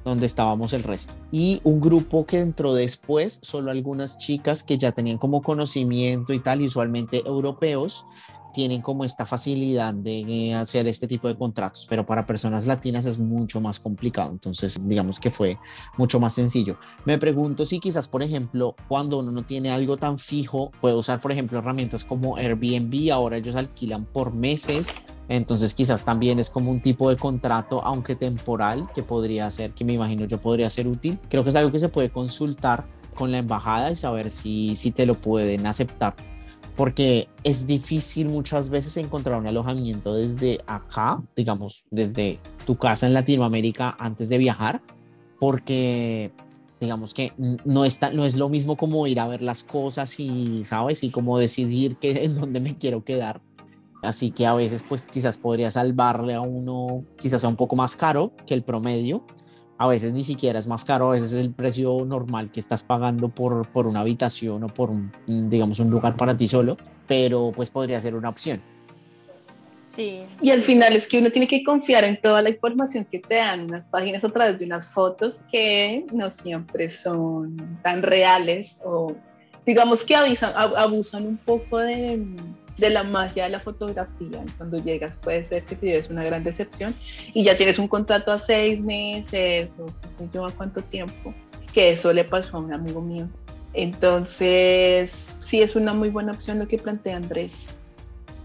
[0.04, 1.14] donde estábamos el resto.
[1.30, 6.40] Y un grupo que entró después, solo algunas chicas que ya tenían como conocimiento y
[6.40, 8.06] tal, usualmente europeos,
[8.52, 13.18] tienen como esta facilidad de hacer este tipo de contratos, pero para personas latinas es
[13.18, 15.58] mucho más complicado, entonces digamos que fue
[15.96, 16.78] mucho más sencillo.
[17.04, 21.20] Me pregunto si quizás, por ejemplo, cuando uno no tiene algo tan fijo, puede usar,
[21.20, 26.70] por ejemplo, herramientas como Airbnb, ahora ellos alquilan por meses entonces quizás también es como
[26.70, 30.86] un tipo de contrato, aunque temporal, que podría ser, que me imagino yo podría ser
[30.86, 31.18] útil.
[31.30, 32.84] Creo que es algo que se puede consultar
[33.14, 36.14] con la embajada y saber si, si te lo pueden aceptar.
[36.76, 43.14] Porque es difícil muchas veces encontrar un alojamiento desde acá, digamos, desde tu casa en
[43.14, 44.82] Latinoamérica antes de viajar,
[45.38, 46.32] porque
[46.80, 47.32] digamos que
[47.64, 51.04] no, está, no es lo mismo como ir a ver las cosas y, ¿sabes?
[51.04, 53.40] Y como decidir que, en dónde me quiero quedar
[54.02, 57.96] Así que a veces pues quizás podría salvarle a uno, quizás sea un poco más
[57.96, 59.24] caro que el promedio.
[59.78, 62.84] A veces ni siquiera es más caro, a veces es el precio normal que estás
[62.84, 66.76] pagando por, por una habitación o por un, digamos, un lugar para ti solo,
[67.08, 68.60] pero pues podría ser una opción.
[69.94, 70.22] Sí.
[70.40, 73.34] Y al final es que uno tiene que confiar en toda la información que te
[73.36, 79.14] dan unas páginas a través de unas fotos que no siempre son tan reales o
[79.66, 82.24] digamos que avisan, abusan un poco de,
[82.82, 84.44] de la magia de la fotografía.
[84.58, 86.94] Cuando llegas puede ser que te lleves una gran decepción
[87.32, 91.32] y ya tienes un contrato a seis meses o qué sé yo a cuánto tiempo,
[91.72, 93.28] que eso le pasó a un amigo mío.
[93.72, 97.68] Entonces, sí es una muy buena opción lo que plantea Andrés.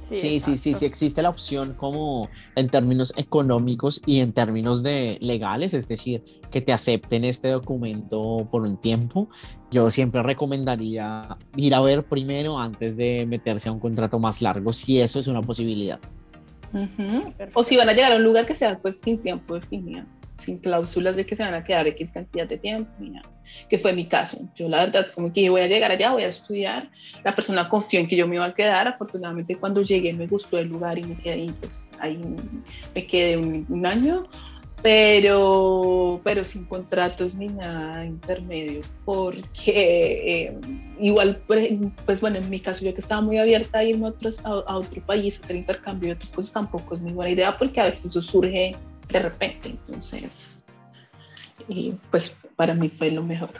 [0.09, 5.17] Sí, sí, sí, sí, existe la opción como en términos económicos y en términos de
[5.21, 9.29] legales, es decir, que te acepten este documento por un tiempo.
[9.69, 14.71] Yo siempre recomendaría ir a ver primero antes de meterse a un contrato más largo,
[14.71, 15.99] si eso es una posibilidad.
[17.53, 20.05] O si van a llegar a un lugar que sea pues sin tiempo definido
[20.39, 22.91] sin cláusulas de que se van a quedar X cantidad de tiempo,
[23.69, 24.39] que fue mi caso.
[24.55, 26.89] Yo la verdad, como que voy a llegar allá, voy a estudiar,
[27.23, 30.57] la persona confió en que yo me iba a quedar, afortunadamente cuando llegué me gustó
[30.57, 32.19] el lugar y me quedé ahí, pues ahí
[32.95, 34.27] me quedé un, año,
[34.81, 40.57] pero, pero sin contratos ni nada intermedio, porque eh,
[40.99, 41.41] igual,
[42.05, 44.49] pues bueno, en mi caso yo que estaba muy abierta a irme a, otros, a,
[44.49, 47.81] a otro país, a hacer intercambio de otras cosas, tampoco es muy buena idea, porque
[47.81, 48.75] a veces eso surge
[49.09, 49.69] de repente.
[49.69, 50.63] Entonces,
[51.67, 53.51] y pues para mí fue lo mejor.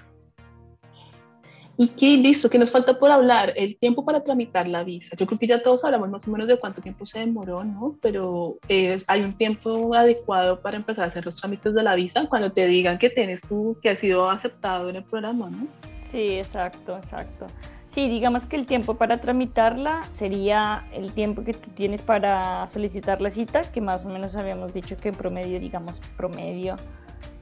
[1.79, 2.49] ¿Y qué listo?
[2.49, 3.53] ¿Qué nos falta por hablar?
[3.55, 5.15] El tiempo para tramitar la visa.
[5.15, 7.95] Yo creo que ya todos hablamos más o menos de cuánto tiempo se demoró, ¿no?
[8.01, 8.57] Pero
[9.05, 12.65] hay un tiempo adecuado para empezar a hacer los trámites de la visa cuando te
[12.65, 15.67] digan que tienes tú, que has sido aceptado en el programa, ¿no?
[16.01, 17.45] Sí, exacto, exacto.
[17.85, 23.21] Sí, digamos que el tiempo para tramitarla sería el tiempo que tú tienes para solicitar
[23.21, 26.75] la cita, que más o menos habíamos dicho que en promedio, digamos, promedio,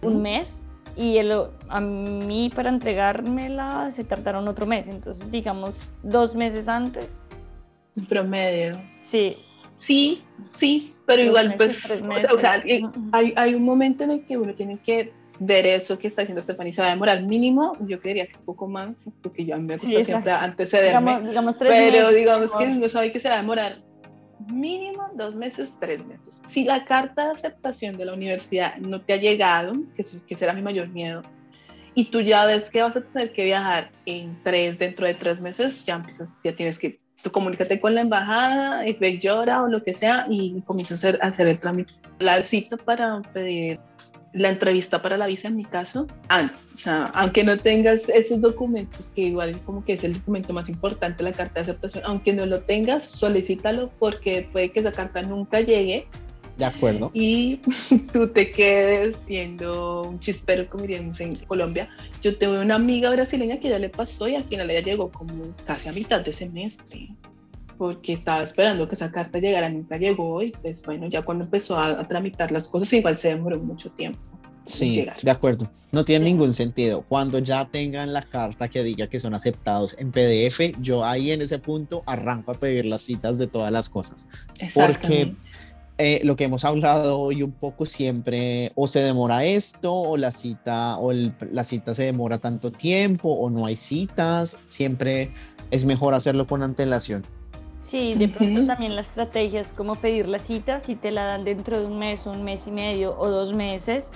[0.02, 0.62] un mes.
[0.96, 1.34] Y el,
[1.68, 7.12] a mí para entregármela se tardaron otro mes, entonces digamos dos meses antes.
[8.08, 8.80] Promedio.
[9.02, 9.38] Sí.
[9.78, 12.64] Sí, sí, pero igual pues, o sea,
[13.12, 16.42] hay, hay un momento en el que uno tiene que ver eso que está haciendo
[16.42, 19.78] Stephanie se va a demorar mínimo, yo creería que un poco más, porque yo me
[19.78, 21.30] gusta siempre antecederme,
[21.60, 23.82] pero digamos que no sabe que se va a demorar
[24.52, 26.40] mínimo dos meses, tres meses.
[26.48, 30.54] Si la carta de aceptación de la universidad no te ha llegado, que, que será
[30.54, 31.22] mi mayor miedo,
[31.94, 35.40] y tú ya ves que vas a tener que viajar en tres, dentro de tres
[35.40, 39.94] meses, ya empiezas, ya tienes que, tú comunícate con la embajada, llora o lo que
[39.94, 41.94] sea, y comienzas a hacer, a hacer el trámite.
[42.20, 43.80] La cita para pedir
[44.36, 48.42] la entrevista para la visa en mi caso, ah, o sea, aunque no tengas esos
[48.42, 52.34] documentos, que igual como que es el documento más importante, la carta de aceptación, aunque
[52.34, 56.06] no lo tengas, solicítalo porque puede que esa carta nunca llegue.
[56.58, 57.12] De acuerdo.
[57.14, 57.62] Y
[58.14, 61.90] tú te quedes siendo un chispero, como diríamos en Colombia.
[62.22, 65.56] Yo tengo una amiga brasileña que ya le pasó y al final ella llegó como
[65.66, 67.10] casi a mitad de semestre
[67.78, 71.78] porque estaba esperando que esa carta llegara, nunca llegó y pues bueno, ya cuando empezó
[71.78, 74.20] a, tramitar las cosas igual se demoró mucho tiempo.
[74.66, 75.70] Sí, de acuerdo.
[75.92, 77.04] No tiene ningún sentido.
[77.08, 81.44] Cuando ya tengan la carta que diga que son aceptados en PDF, yo ahí en
[81.44, 84.28] ese punto arranco a pedir las citas de todas las cosas.
[84.74, 85.36] Porque
[85.98, 90.32] eh, lo que hemos hablado hoy un poco siempre, o se demora esto, o la
[90.32, 94.58] cita, o la cita se demora tanto tiempo, o no hay citas.
[94.68, 95.32] Siempre
[95.72, 97.24] es mejor hacerlo con antelación.
[97.86, 101.44] Sí, de pronto también la estrategia es como pedir la cita, si te la dan
[101.44, 104.10] dentro de un mes, un mes y medio o dos meses,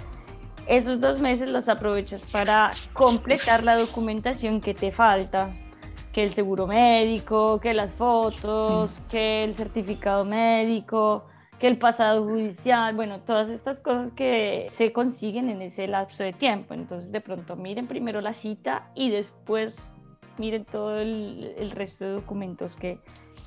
[0.66, 5.52] esos dos meses los aprovechas para completar la documentación que te falta,
[6.12, 11.28] que el seguro médico, que las fotos, que el certificado médico,
[11.60, 16.34] que el pasado judicial, bueno, todas estas cosas que se consiguen en ese lapso de
[16.34, 16.74] tiempo.
[16.74, 19.92] Entonces, de pronto miren primero la cita y después
[20.40, 23.00] miren todo el, resto de documentos que,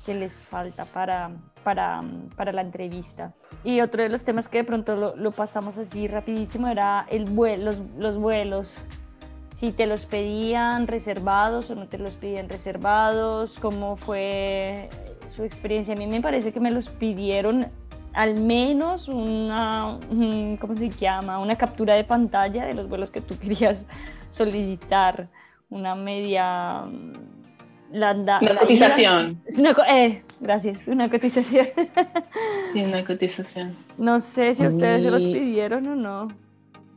[0.05, 1.31] que les falta para,
[1.63, 2.03] para,
[2.35, 3.33] para, la entrevista.
[3.63, 7.25] Y otro de los temas que de pronto lo, lo pasamos así rapidísimo era el
[7.25, 8.73] vuelo, los, los, vuelos.
[9.51, 14.89] Si te los pedían reservados o no te los pedían reservados, cómo fue
[15.29, 15.93] su experiencia.
[15.93, 17.67] A mí me parece que me los pidieron
[18.13, 19.97] al menos una,
[20.59, 21.39] ¿cómo se llama?
[21.39, 23.85] Una captura de pantalla de los vuelos que tú querías
[24.31, 25.27] solicitar
[25.69, 26.85] una media...
[27.93, 29.41] La, una cotización.
[29.87, 31.67] eh, gracias, una cotización.
[32.73, 33.75] sí, una cotización.
[33.99, 36.27] No sé si ustedes se los pidieron o no.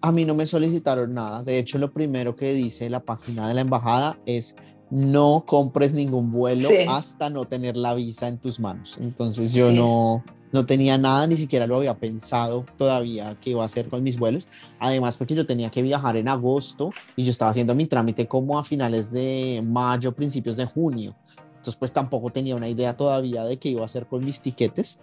[0.01, 1.43] A mí no me solicitaron nada.
[1.43, 4.57] De hecho, lo primero que dice la página de la embajada es
[4.91, 8.97] no compres ningún vuelo hasta no tener la visa en tus manos.
[8.99, 10.25] Entonces yo no,
[10.57, 14.19] no tenía nada, ni siquiera lo había pensado todavía que iba a hacer con mis
[14.19, 14.49] vuelos.
[14.81, 18.59] Además, porque yo tenía que viajar en agosto y yo estaba haciendo mi trámite como
[18.59, 21.15] a finales de mayo, principios de junio.
[21.49, 24.99] Entonces, pues tampoco tenía una idea todavía de qué iba a hacer con mis tiquetes.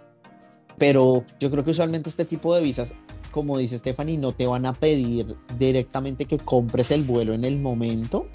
[0.79, 2.95] Pero yo creo que usualmente este tipo de visas,
[3.29, 7.59] como dice Stephanie, no te van a pedir directamente que compres el vuelo en el
[7.59, 8.25] momento,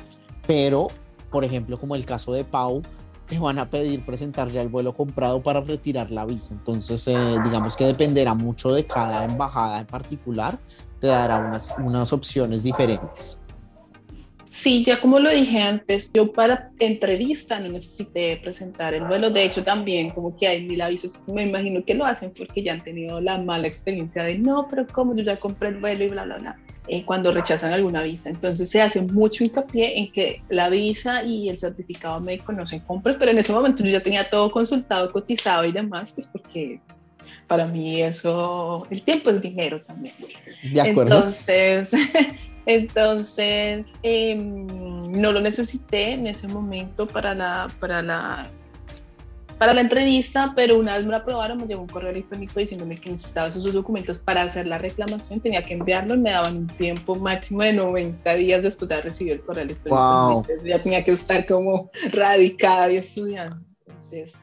[0.47, 0.87] pero,
[1.33, 2.83] por ejemplo, como el caso de Pau,
[3.29, 6.55] te van a pedir presentar ya el vuelo comprado para retirar la visa.
[6.55, 10.59] Entonces, eh, digamos que dependerá mucho de cada embajada en particular,
[10.99, 13.41] te dará unas, unas opciones diferentes.
[14.51, 19.31] Sí, ya como lo dije antes, yo para entrevista no necesité presentar el vuelo.
[19.31, 22.73] De hecho, también como que hay mil avisos, me imagino que lo hacen porque ya
[22.73, 26.09] han tenido la mala experiencia de no, pero como yo ya compré el vuelo y
[26.09, 26.59] bla, bla, bla.
[26.91, 28.31] Eh, cuando rechazan alguna visa.
[28.31, 32.83] Entonces se hace mucho hincapié en que la visa y el certificado médico no se
[32.83, 36.81] compran, pero en ese momento yo ya tenía todo consultado, cotizado y demás, pues porque
[37.47, 40.15] para mí eso, el tiempo es dinero también.
[40.73, 41.17] De acuerdo.
[41.17, 41.93] Entonces,
[42.67, 44.67] entonces em,
[45.13, 48.51] no lo necesité en ese momento para la, para la
[49.59, 53.01] para la entrevista, pero una vez me la aprobaron, me llegó un correo electrónico diciéndome
[53.01, 56.67] que necesitaba esos documentos para hacer la reclamación, tenía que enviarlo y me daban un
[56.67, 60.45] tiempo máximo de 90 días después de haber recibido el correo electrónico.
[60.49, 63.57] Entonces ya tenía que estar como radicada y estudiando.
[63.87, 64.35] Entonces,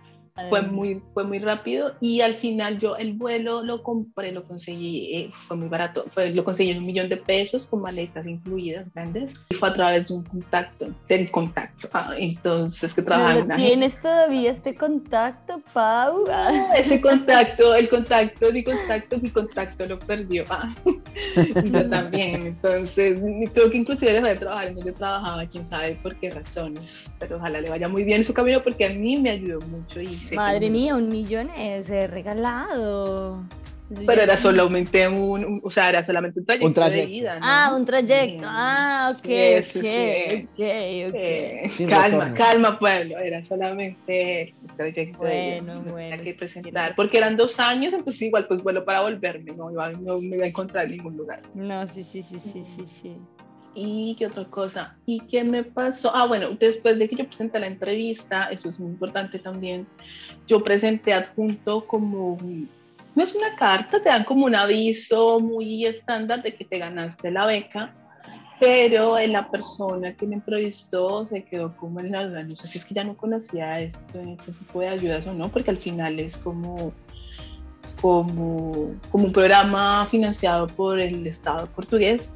[0.50, 5.16] fue muy, fue muy rápido y al final yo el vuelo lo compré, lo conseguí,
[5.16, 8.86] eh, fue muy barato, fue, lo conseguí en un millón de pesos con maletas incluidas
[8.94, 11.88] grandes y fue a través de un contacto, del contacto.
[11.94, 16.26] Ah, entonces, que trabajaba en ¿Tienes todavía este contacto, Pau?
[16.30, 20.44] Ah, ese contacto, el contacto, mi contacto, mi contacto lo perdió.
[20.50, 20.68] Ah.
[21.64, 23.22] yo también, entonces
[23.54, 27.38] creo que inclusive dejó de trabajar en donde trabajaba, quién sabe por qué razones, pero
[27.38, 30.24] ojalá le vaya muy bien en su camino porque a mí me ayudó mucho y
[30.34, 33.43] Madre mía, un millón es regalado.
[34.07, 37.38] Pero era solamente un, o sea, era solamente un trayecto, de vida.
[37.39, 38.43] Ah, un trayecto.
[38.47, 39.30] Ah, ok,
[39.76, 39.86] ok,
[41.09, 43.19] ok, calma, calma, pueblo.
[43.19, 45.82] Era solamente un trayecto de vida.
[45.91, 46.95] Bueno, que presentar.
[46.95, 50.47] Porque eran dos años, entonces igual pues vuelo para volverme, no, no me iba a
[50.47, 51.41] encontrar en ningún lugar.
[51.53, 53.15] No, sí, sí, sí, sí, sí, sí.
[53.78, 54.95] ¿Y qué otra cosa?
[55.05, 56.09] ¿Y qué me pasó?
[56.15, 59.86] Ah, bueno, después de que yo presenté la entrevista, eso es muy importante también,
[60.47, 62.38] yo presenté adjunto como,
[63.15, 67.30] no es una carta, te dan como un aviso muy estándar de que te ganaste
[67.32, 67.93] la beca,
[68.61, 72.78] pero la persona que me entrevistó se quedó como en la duda, no sé si
[72.78, 76.17] es que ya no conocía esto, este tipo de ayudas o no, porque al final
[76.21, 76.93] es como
[78.01, 82.32] como, como un programa financiado por el Estado portugués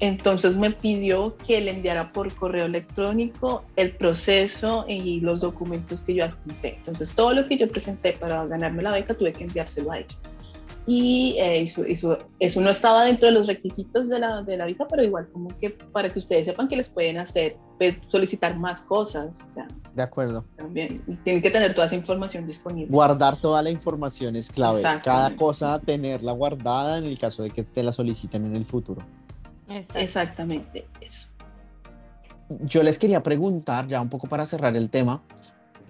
[0.00, 6.14] entonces me pidió que le enviara por correo electrónico el proceso y los documentos que
[6.14, 6.76] yo adjunté.
[6.78, 10.16] Entonces todo lo que yo presenté para ganarme la beca tuve que enviárselo a ella.
[10.88, 11.84] Y eh, eso,
[12.38, 15.48] eso, no estaba dentro de los requisitos de la, de la visa, pero igual como
[15.58, 19.40] que para que ustedes sepan que les pueden hacer, pues, solicitar más cosas.
[19.48, 19.66] O sea,
[19.96, 20.44] de acuerdo.
[20.56, 22.88] También tienen que tener toda esa información disponible.
[22.88, 24.82] Guardar toda la información es clave.
[25.02, 29.02] Cada cosa tenerla guardada en el caso de que te la soliciten en el futuro.
[29.68, 31.28] Exactamente eso.
[32.62, 35.22] Yo les quería preguntar, ya un poco para cerrar el tema,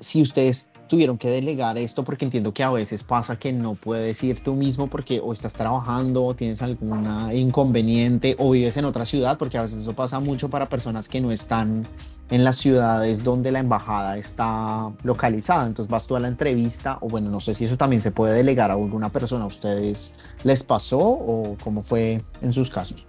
[0.00, 4.22] si ustedes tuvieron que delegar esto, porque entiendo que a veces pasa que no puedes
[4.22, 9.04] ir tú mismo porque o estás trabajando o tienes alguna inconveniente o vives en otra
[9.04, 11.86] ciudad, porque a veces eso pasa mucho para personas que no están
[12.30, 15.66] en las ciudades donde la embajada está localizada.
[15.66, 18.34] Entonces vas tú a la entrevista o bueno, no sé si eso también se puede
[18.34, 19.44] delegar a alguna persona.
[19.44, 23.06] ¿A ustedes les pasó o cómo fue en sus casos?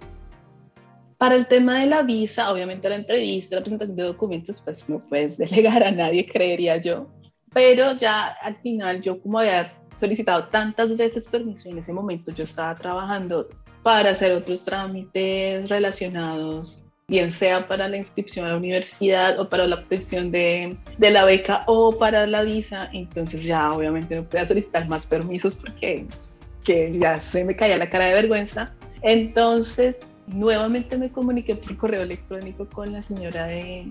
[1.18, 5.00] Para el tema de la visa, obviamente la entrevista, la presentación de documentos, pues no
[5.00, 7.08] puedes delegar a nadie, creería yo.
[7.52, 12.44] Pero ya al final, yo como había solicitado tantas veces permiso en ese momento, yo
[12.44, 13.48] estaba trabajando
[13.82, 19.66] para hacer otros trámites relacionados, bien sea para la inscripción a la universidad o para
[19.66, 22.90] la obtención de, de la beca o para la visa.
[22.92, 26.06] Entonces ya obviamente no podía solicitar más permisos porque
[26.62, 28.72] que ya se me caía la cara de vergüenza.
[29.02, 29.96] Entonces
[30.32, 33.86] nuevamente me comuniqué por correo electrónico con la señora de,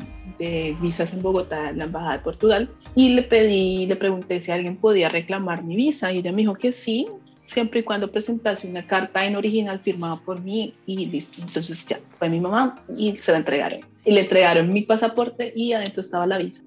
[0.81, 5.09] visas en Bogotá, la embajada de Portugal, y le pedí, le pregunté si alguien podía
[5.09, 7.07] reclamar mi visa, y ella me dijo que sí,
[7.47, 11.41] siempre y cuando presentase una carta en original firmada por mí, y listo.
[11.41, 13.81] Entonces ya fue mi mamá y se la entregaron.
[14.05, 16.63] Y le entregaron mi pasaporte y adentro estaba la visa.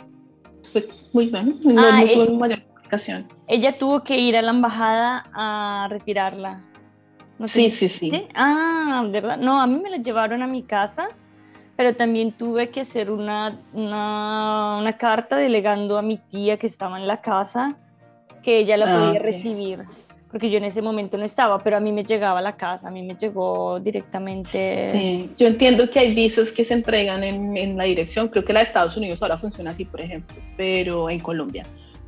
[0.63, 3.27] Fue muy bien, no, ah, tuve eh, mayor complicación.
[3.49, 6.70] Ella tuvo que ir a la embajada a retirarla
[7.47, 9.39] sí, sí, sí, Ah, ¿verdad?
[9.39, 11.09] No, a mí me la llevaron a mi casa,
[11.77, 17.07] pero también tuve que hacer una, una, carta delegando a mi tía que estaba en
[17.07, 17.77] la casa,
[18.43, 19.85] que ella la ah, podía recibir,
[20.31, 22.89] porque yo en ese momento no estaba, pero a mí me llegaba a la casa,
[22.89, 24.87] a mí me llegó directamente.
[24.87, 28.53] Sí, yo entiendo que hay visas que se entregan en, en la dirección, creo que
[28.53, 31.65] la de Estados Unidos ahora funciona así, por ejemplo, pero en Colombia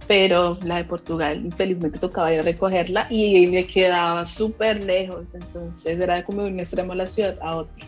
[0.06, 6.00] pero la de Portugal infelizmente tocaba ir a recogerla y me quedaba súper lejos, entonces
[6.00, 7.84] era como de un extremo de la ciudad a otro.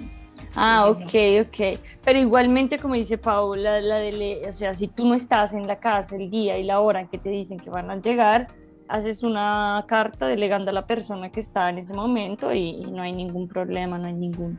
[0.56, 1.78] Ah, ok, ok.
[2.04, 5.80] Pero igualmente, como dice Paula, la de, o sea, si tú no estás en la
[5.80, 8.46] casa el día y la hora en que te dicen que van a llegar,
[8.88, 13.12] haces una carta delegando a la persona que está en ese momento y, no hay
[13.12, 14.58] ningún problema, no hay ningún...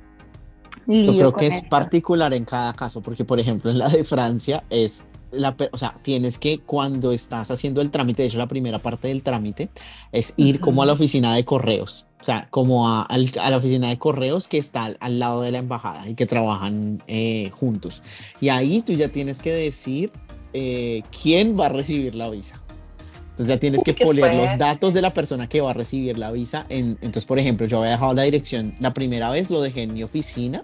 [0.87, 4.63] Yo creo que es particular en cada caso, porque por ejemplo en la de Francia
[4.69, 8.79] es la, o sea, tienes que cuando estás haciendo el trámite, de hecho la primera
[8.79, 9.69] parte del trámite
[10.11, 13.07] es ir como a la oficina de correos, o sea, como a,
[13.49, 17.49] la oficina de correos que está al, lado de la embajada y que trabajan eh,
[17.53, 18.03] juntos.
[18.41, 20.11] Y ahí tú ya tienes que decir
[20.53, 22.61] eh, quién va a recibir la visa.
[23.31, 26.31] Entonces ya tienes que poner los datos de la persona que va a recibir la
[26.31, 26.65] visa.
[26.69, 29.93] En, entonces, por ejemplo, yo había dejado la dirección, la primera vez lo dejé en
[29.93, 30.63] mi oficina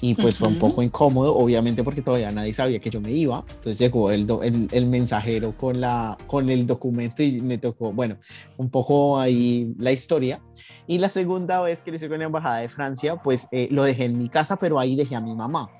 [0.00, 3.44] y pues fue un poco incómodo, obviamente porque todavía nadie sabía que yo me iba.
[3.48, 8.16] Entonces llegó el, el, el, mensajero con, la, con el documento y me tocó, bueno,
[8.56, 10.40] un poco ahí la historia.
[10.86, 13.84] Y la segunda vez que lo hice con la Embajada de Francia, pues eh, lo
[13.84, 15.70] dejé en mi casa, pero ahí dejé a mi mamá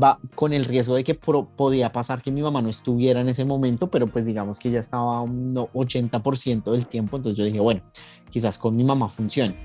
[0.00, 3.44] va con el riesgo de que podía pasar que mi mamá no estuviera en ese
[3.44, 7.82] momento, pero pues digamos que ya estaba un 80% del tiempo, entonces yo dije, bueno,
[8.30, 9.56] quizás con mi mamá funcione.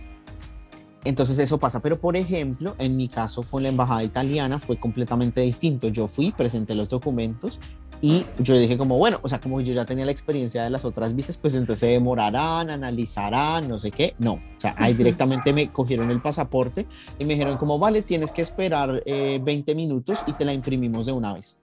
[1.04, 5.42] Entonces eso pasa, pero por ejemplo, en mi caso con la embajada italiana fue completamente
[5.42, 5.90] distinto.
[5.90, 7.60] Yo fui, presenté los documentos
[8.02, 10.84] y yo dije como, bueno, o sea, como yo ya tenía la experiencia de las
[10.84, 14.14] otras visas, pues entonces se demorarán, analizarán, no sé qué.
[14.20, 16.86] No, o sea, ahí directamente me cogieron el pasaporte
[17.18, 21.06] y me dijeron como, vale, tienes que esperar 20 eh, minutos y te la imprimimos
[21.06, 21.58] de una vez.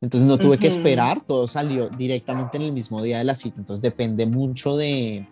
[0.00, 3.56] Entonces no tuve que esperar, todo salió directamente en el mismo día de la cita.
[3.58, 5.26] Entonces depende mucho de,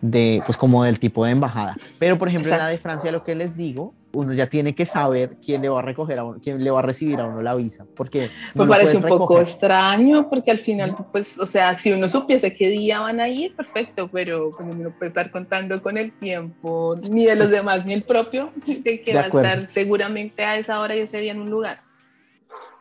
[0.00, 1.76] de, pues como del tipo de embajada.
[1.98, 4.86] Pero, por ejemplo, en la de Francia, lo que les digo, uno ya tiene que
[4.86, 7.42] saber quién le va a recoger a uno, quién le va a recibir a uno
[7.42, 8.30] la visa, porque...
[8.54, 12.68] Me parece un poco extraño, porque al final, pues, o sea, si uno supiese qué
[12.68, 17.26] día van a ir, perfecto, pero pues, uno puede estar contando con el tiempo, ni
[17.26, 20.96] de los demás, ni el propio, de que va a estar seguramente a esa hora
[20.96, 21.82] y ese día en un lugar.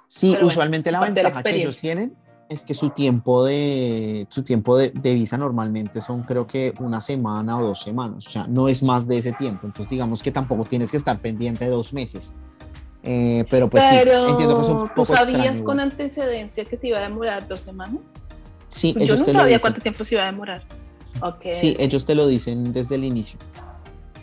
[0.07, 2.15] Sí, usualmente la ventaja que ellos tienen
[2.50, 7.60] es que su tiempo de su tiempo de, visa normalmente son creo que una semana
[7.60, 10.64] o dos semanas, o sea, no es más de ese tiempo, entonces digamos que tampoco
[10.64, 12.36] tienes que estar pendiente de dos meses.
[13.04, 16.88] Eh, pero pues sí, entiendo que es un poco ¿tú sabías con antecedencia que se
[16.88, 18.02] iba a demorar dos semanas?
[18.70, 20.64] Sí, pues ellos yo no sabía cuánto tiempo se iba a demorar.
[21.22, 21.52] Okay.
[21.52, 23.39] Sí, ellos te lo dicen desde el inicio.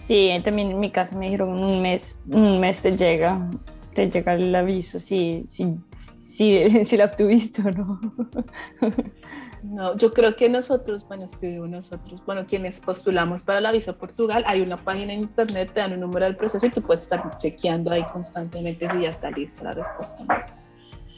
[0.07, 3.49] Sí, también en mi caso me dijeron un mes, un mes te llega,
[3.95, 5.77] te llega el aviso, sí, sí,
[6.35, 8.01] si, si la obtuviste o no.
[9.63, 14.45] No, yo creo que nosotros, bueno, escribimos nosotros, bueno, quienes postulamos para la visa Portugal,
[14.47, 17.39] hay una página en internet, te dan un número del proceso y tú puedes estar
[17.39, 20.27] chequeando ahí constantemente si ya está lista la respuesta.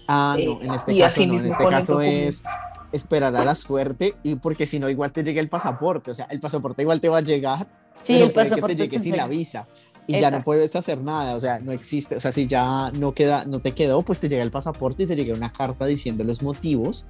[0.07, 2.45] Ah, no, en este caso no, en este caso es
[2.93, 6.27] esperar a la suerte y porque si no igual te llega el pasaporte, o sea,
[6.27, 7.67] el pasaporte igual te va a llegar,
[8.03, 9.67] sí, el pasaporte que te llegue sin la visa
[10.07, 13.13] y ya no puedes hacer nada, o sea, no existe, o sea, si ya no
[13.13, 16.25] queda, no te quedó, pues te llega el pasaporte y te llega una carta diciendo
[16.25, 17.07] los motivos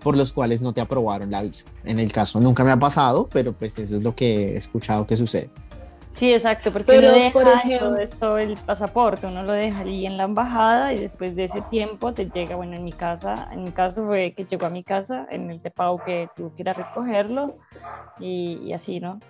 [0.00, 1.64] por los cuales no te aprobaron la visa.
[1.84, 5.06] En el caso nunca me ha pasado, pero pues eso es lo que he escuchado
[5.06, 5.50] que sucede.
[6.10, 10.06] Sí, exacto, porque pero, uno deja por ejemplo, esto el pasaporte, uno lo deja allí
[10.06, 13.62] en la embajada y después de ese tiempo te llega, bueno, en mi casa, en
[13.62, 16.62] mi caso fue que llegó a mi casa, en el de pago que tuvo que
[16.62, 17.58] ir a recogerlo
[18.18, 19.20] y, y así, ¿no?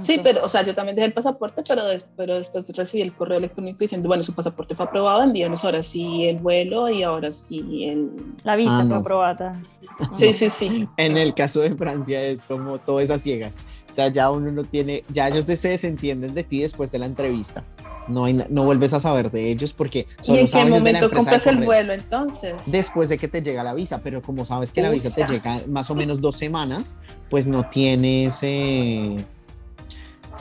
[0.00, 1.82] Sí, pero, o sea, yo también dejé el pasaporte, pero,
[2.16, 6.24] pero después recibí el correo electrónico diciendo, bueno, su pasaporte fue aprobado, envíanos ahora sí
[6.26, 8.10] el vuelo y ahora sí el...
[8.44, 9.62] La visa ah, fue aprobada.
[10.16, 10.88] Sí, sí, sí.
[10.96, 13.58] En el caso de Francia es como todo esas ciegas.
[13.90, 17.06] O sea, ya uno no tiene, ya ellos se desentienden de ti después de la
[17.06, 17.64] entrevista.
[18.08, 21.46] No, hay, no vuelves a saber de ellos porque solo ¿Y en qué momento compras
[21.46, 22.54] el vuelo entonces?
[22.66, 25.60] Después de que te llega la visa, pero como sabes que la visa te llega
[25.68, 26.96] más o menos dos semanas,
[27.28, 28.38] pues no tienes...
[28.42, 29.16] Eh,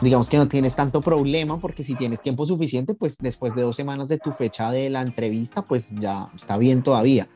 [0.01, 3.75] digamos que no tienes tanto problema porque si tienes tiempo suficiente, pues después de dos
[3.75, 7.27] semanas de tu fecha de la entrevista, pues ya está bien todavía.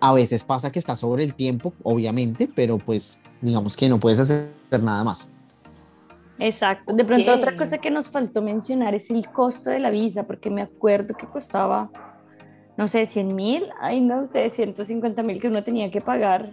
[0.00, 4.18] A veces pasa que está sobre el tiempo, obviamente, pero pues digamos que no puedes
[4.20, 4.50] hacer
[4.82, 5.30] nada más.
[6.38, 6.92] Exacto.
[6.92, 10.50] De pronto otra cosa que nos faltó mencionar es el costo de la visa, porque
[10.50, 11.90] me acuerdo que costaba,
[12.76, 16.50] no sé, 100 mil, ay no sé, 150 mil que uno tenía que pagar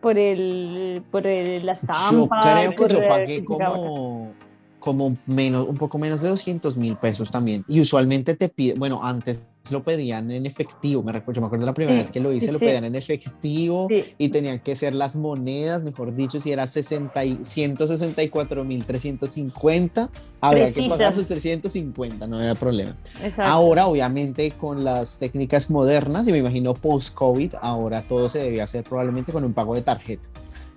[0.00, 2.40] por el, por el, la estampa.
[2.64, 4.32] Yo creo que yo pagué como
[4.78, 7.64] como menos, un poco menos de 200 mil pesos también.
[7.68, 11.66] Y usualmente te pide, bueno, antes lo pedían en efectivo, me recuerdo, yo me acuerdo
[11.66, 15.14] la primera vez que lo hice, lo pedían en efectivo y tenían que ser las
[15.16, 20.10] monedas, mejor dicho, si era 60 y 164 mil 350,
[20.40, 22.96] había que pagar sus 350, no era problema.
[23.38, 28.84] Ahora, obviamente, con las técnicas modernas, y me imagino post-COVID, ahora todo se debe hacer
[28.84, 30.28] probablemente con un pago de tarjeta,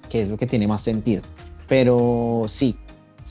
[0.09, 1.21] que es lo que tiene más sentido.
[1.67, 2.75] Pero sí,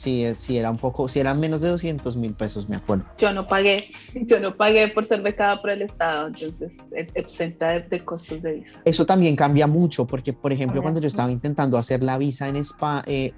[0.01, 3.05] Sí, sí, era un poco, si eran menos de 200 mil pesos, me acuerdo.
[3.19, 6.73] Yo no pagué, yo no pagué por ser becada por el Estado, entonces
[7.13, 8.81] exenta de, costos de visa.
[8.83, 12.55] Eso también cambia mucho, porque por ejemplo, cuando yo estaba intentando hacer la visa en
[12.55, 13.33] España, eh,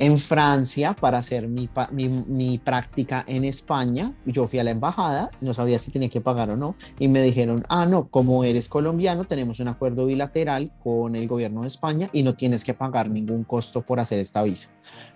[0.00, 5.30] En Francia, para hacer mi, mi, mi, práctica en España, yo fui a la embajada,
[5.42, 8.70] no sabía si tenía que pagar o no, y me dijeron, ah, no, como eres
[8.70, 13.10] colombiano, tenemos un acuerdo bilateral con el gobierno de España y no tienes que pagar
[13.10, 14.72] ningún costo por hacer esta visa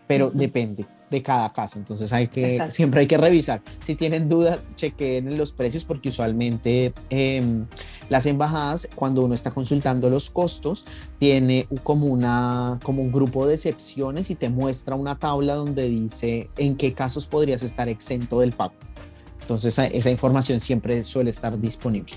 [0.07, 1.79] pero depende de cada caso.
[1.79, 3.63] Entonces hay que, siempre hay que revisar.
[3.85, 7.67] Si tienen dudas, chequen los precios porque usualmente em,
[8.09, 10.87] las embajadas, cuando uno está consultando los costos,
[11.19, 16.51] tiene como, una, como un grupo de excepciones y te muestra una tabla donde dice
[16.57, 18.75] en qué casos podrías estar exento del pago.
[19.41, 22.15] Entonces esa información siempre suele estar disponible.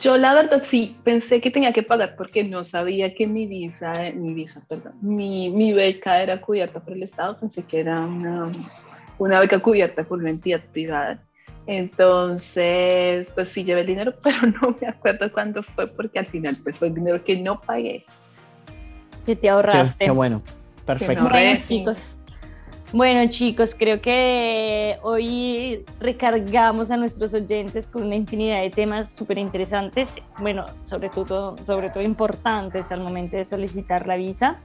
[0.00, 3.92] Yo la verdad sí pensé que tenía que pagar porque no sabía que mi visa,
[4.14, 8.44] mi visa, perdón, mi, mi beca era cubierta por el Estado, pensé que era una,
[9.18, 11.22] una beca cubierta por una entidad privada.
[11.66, 16.56] Entonces, pues sí llevé el dinero, pero no me acuerdo cuándo fue porque al final
[16.62, 18.06] pues fue el dinero que no pagué.
[19.26, 20.06] Que te ahorraste.
[20.06, 20.42] Qué, bueno,
[20.86, 21.28] perfecto.
[21.68, 22.16] chicos.
[22.92, 29.38] Bueno chicos, creo que hoy recargamos a nuestros oyentes con una infinidad de temas súper
[29.38, 30.08] interesantes,
[30.40, 34.58] bueno, sobre todo, sobre todo importantes al momento de solicitar la visa.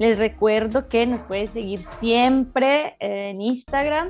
[0.00, 4.08] Les recuerdo que nos puede seguir siempre en Instagram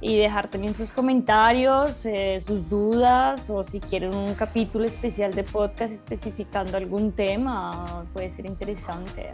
[0.00, 5.44] y dejar también sus comentarios, eh, sus dudas o si quieren un capítulo especial de
[5.44, 9.32] podcast especificando algún tema, puede ser interesante.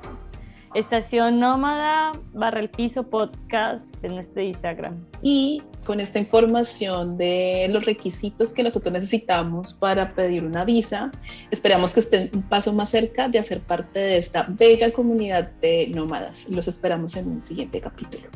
[0.77, 5.03] Estación Nómada barra el piso podcast en nuestro Instagram.
[5.23, 11.11] Y con esta información de los requisitos que nosotros necesitamos para pedir una visa,
[11.51, 15.91] esperamos que estén un paso más cerca de hacer parte de esta bella comunidad de
[15.95, 16.47] nómadas.
[16.51, 18.29] Los esperamos en un siguiente capítulo.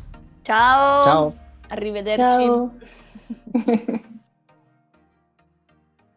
[0.43, 1.03] Chao.
[1.03, 1.33] Chao.
[1.69, 2.23] Arrivederci.
[2.23, 2.71] Chao.